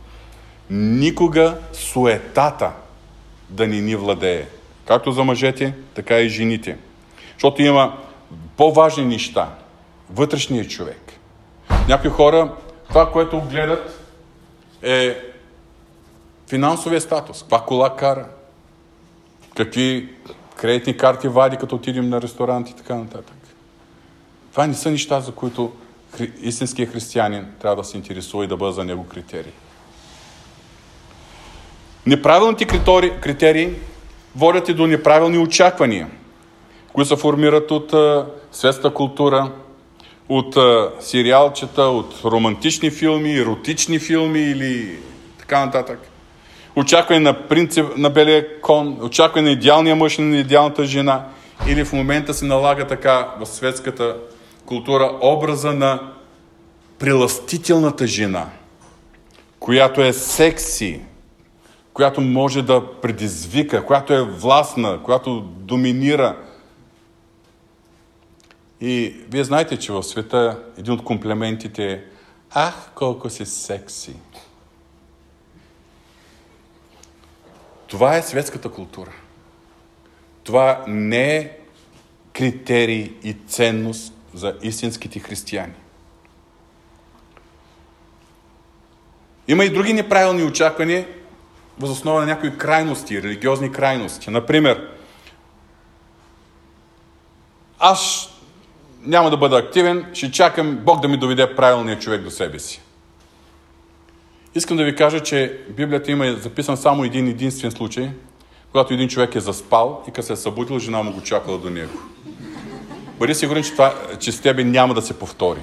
[0.70, 2.72] никога суетата
[3.49, 4.45] да ни ни владее.
[4.86, 6.78] Както за мъжете, така и жените.
[7.34, 7.97] Защото има
[8.58, 9.49] по-важни неща.
[10.10, 11.14] Вътрешният човек.
[11.88, 12.51] Някои хора,
[12.88, 13.99] това, което гледат,
[14.82, 15.18] е
[16.49, 17.41] финансовия статус.
[17.41, 18.26] Каква кола кара?
[19.56, 20.10] Какви
[20.56, 23.36] кредитни карти вади, като отидем на ресторант и така нататък.
[24.51, 25.72] Това не са неща, за които
[26.41, 29.51] истинският християнин трябва да се интересува и да бъде за него критерии.
[32.06, 32.66] Неправилните
[33.22, 33.74] критерии
[34.36, 36.08] водят и до неправилни очаквания,
[36.93, 39.51] които се формират от а, светска култура,
[40.30, 44.99] от а, сериалчета, от романтични филми, еротични филми или
[45.38, 45.99] така нататък.
[46.76, 51.26] Очакване на принцип на белия кон, очакване на идеалния мъж и на идеалната жена.
[51.67, 54.17] Или в момента се налага така в светската
[54.65, 56.11] култура образа на
[56.99, 58.49] приластителната жена,
[59.59, 61.01] която е секси,
[61.93, 66.38] която може да предизвика, която е властна, която доминира.
[68.82, 72.01] И вие знаете, че в света един от комплиментите е
[72.51, 74.13] Ах, колко си секси!
[77.88, 79.11] Това е светската култура.
[80.43, 81.51] Това не е
[82.33, 85.73] критерий и ценност за истинските християни.
[89.47, 91.07] Има и други неправилни очаквания,
[91.79, 94.29] въз основа на някои крайности, религиозни крайности.
[94.29, 94.89] Например,
[97.79, 98.29] аз
[99.01, 102.81] няма да бъда активен, ще чакам Бог да ми доведе правилния човек до себе си.
[104.56, 108.10] Искам да ви кажа, че Библията има записан само един единствен случай,
[108.72, 111.70] когато един човек е заспал и като се е събудил, жена му го чакала до
[111.70, 111.91] него.
[113.20, 115.60] Бъди сигурен, че, това, че с тебе няма да се повтори.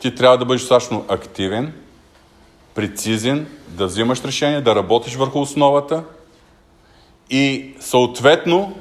[0.00, 1.72] Ти трябва да бъдеш достатъчно активен,
[2.74, 6.04] прецизен, да взимаш решение, да работиш върху основата
[7.30, 8.76] и съответно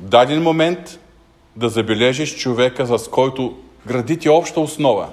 [0.00, 0.98] в даден момент
[1.56, 5.08] да забележиш човека, с който градите обща основа.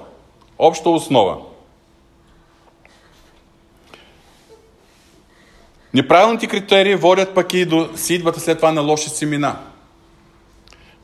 [0.58, 1.47] Обща основа.
[5.94, 9.56] Неправилните критерии водят пък и до сидбата след това на лоши семена.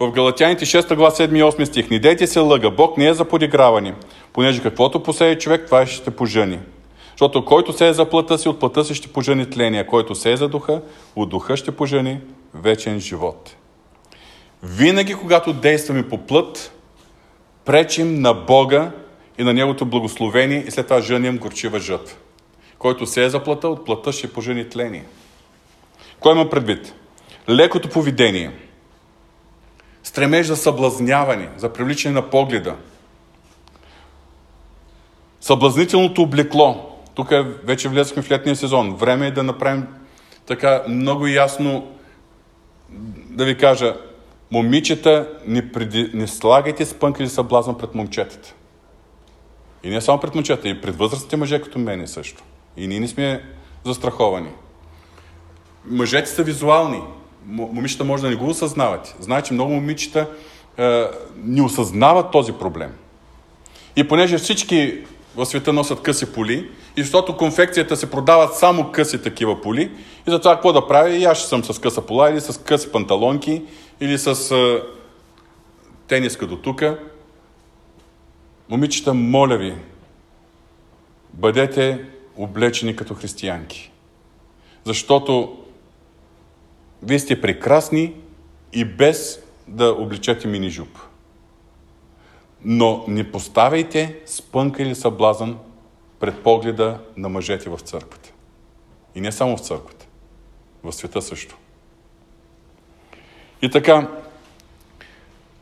[0.00, 1.90] В Галатяните 6 глава 7 и 8 стих.
[1.90, 3.94] Не дейте се лъга, Бог не е за подиграване,
[4.32, 6.58] понеже каквото посее човек, това ще пожени.
[7.10, 10.32] Защото който се е за плътта си, от плътта си ще пожени тление, който се
[10.32, 10.80] е за духа,
[11.16, 12.20] от духа ще пожени
[12.54, 13.56] вечен живот.
[14.62, 16.72] Винаги, когато действаме по плът,
[17.64, 18.90] пречим на Бога
[19.38, 22.16] и на Неговото благословение и след това женим горчива жътва.
[22.84, 25.04] Който се е за плътта, от плътта ще пожени тление.
[26.20, 26.94] Кой има предвид?
[27.48, 28.50] Лекото поведение,
[30.02, 32.76] стремеж за съблазняване, за привличане на погледа,
[35.40, 38.94] съблазнителното облекло, тук е, вече влезахме в летния сезон.
[38.94, 39.86] Време е да направим
[40.46, 41.92] така много ясно
[43.30, 43.96] да ви кажа,
[44.50, 48.54] момичета, не, преди, не слагайте спънка или съблазън пред момчетата.
[49.84, 52.42] И не само пред момчета, и пред възрастните мъже, като мене също.
[52.76, 53.42] И ние не сме
[53.84, 54.50] застраховани.
[55.86, 57.02] Мъжете са визуални.
[57.46, 59.14] Момичета може да не го осъзнават.
[59.20, 60.28] Знаете, че много момичета
[60.78, 61.04] е,
[61.36, 62.92] не осъзнават този проблем.
[63.96, 65.04] И понеже всички
[65.36, 69.90] в света носят къси поли, и защото конфекцията се продават само къси такива поли,
[70.26, 71.10] и затова какво да правя?
[71.10, 73.62] И аз ще съм с къса пола, или с къси панталонки,
[74.00, 74.82] или с а,
[76.08, 76.98] тениска до тука.
[78.68, 79.74] Момичета, моля ви,
[81.32, 82.04] бъдете
[82.36, 83.90] облечени като християнки.
[84.84, 85.58] Защото
[87.02, 88.14] вие сте прекрасни
[88.72, 90.98] и без да обличете мини жуп.
[92.64, 95.58] Но не поставяйте спънка или съблазън
[96.20, 98.32] пред погледа на мъжете в църквата.
[99.14, 100.06] И не само в църквата,
[100.84, 101.56] в света също.
[103.62, 104.08] И така,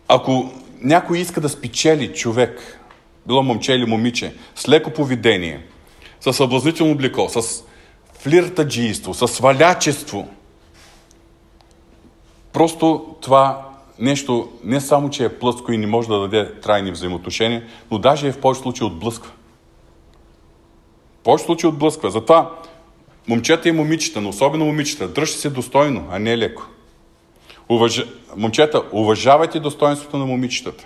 [0.09, 2.81] ако някой иска да спечели човек,
[3.27, 5.67] било момче или момиче, с леко поведение,
[6.23, 7.65] с съблазнително облекло, с
[8.13, 10.29] флиртаджийство, с свалячество,
[12.53, 13.69] просто това
[13.99, 18.29] нещо не само, че е плътско и не може да даде трайни взаимоотношения, но даже
[18.29, 19.33] е в повече случаи отблъсква.
[21.21, 22.11] В повече случаи отблъсква.
[22.11, 22.51] Затова
[23.29, 26.67] момчета и момичета, но особено момичета, дръжте се достойно, а не леко.
[27.69, 28.05] Уваж...
[28.37, 30.85] Момчета, уважавайте достоинството на момичетата.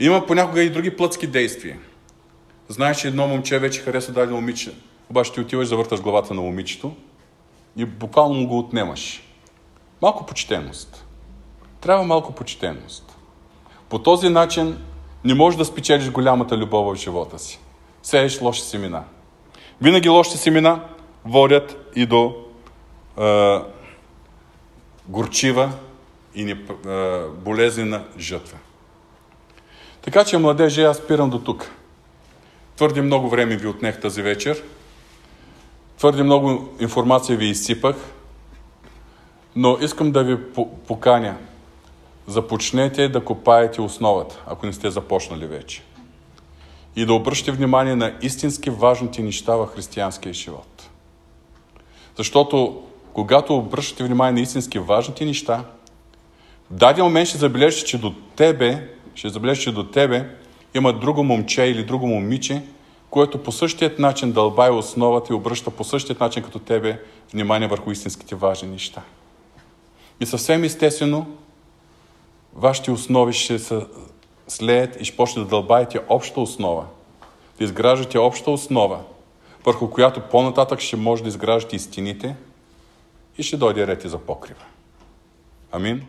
[0.00, 1.78] Има понякога и други плътски действия.
[2.70, 4.72] Знаеш, че едно момче вече харесва дадено момиче,
[5.10, 6.92] обаче ти отиваш, завърташ главата на момичето
[7.76, 9.22] и буквално му го отнемаш.
[10.02, 11.06] Малко почтеност.
[11.80, 13.16] Трябва малко почтеност.
[13.88, 14.78] По този начин
[15.24, 17.60] не можеш да спечелиш голямата любов в живота си.
[18.02, 19.04] Сееш лоши семена.
[19.80, 20.84] Винаги лоши семена
[21.24, 22.34] водят и до
[23.20, 23.58] е,
[25.08, 25.72] горчива
[26.34, 28.58] и не, е, болезнена жътва.
[30.02, 31.70] Така че, младежи, аз спирам до тук.
[32.80, 34.62] Твърде много време ви отнех тази вечер.
[35.98, 37.96] Твърде много информация ви изсипах.
[39.56, 40.52] Но искам да ви
[40.86, 41.36] поканя.
[42.26, 45.82] Започнете да копаете основата, ако не сте започнали вече.
[46.96, 50.88] И да обръщате внимание на истински важните неща в християнския живот.
[52.16, 55.64] Защото когато обръщате внимание на истински важните неща,
[56.70, 60.40] в даден момент ще забележите, че до тебе, ще забележите, че до тебе
[60.74, 62.62] има друго момче или друго момиче,
[63.10, 67.00] което по същият начин дълбая основата и обръща по същият начин като тебе
[67.32, 69.02] внимание върху истинските важни неща.
[70.20, 71.26] И съвсем естествено,
[72.54, 73.86] вашите основи ще се
[74.48, 76.84] слеят и ще почне да дълбаете обща основа.
[77.58, 79.00] Да изграждате обща основа,
[79.64, 82.36] върху която по-нататък ще може да изграждате и стените
[83.38, 84.64] и ще дойде ред и за покрива.
[85.72, 86.06] Амин.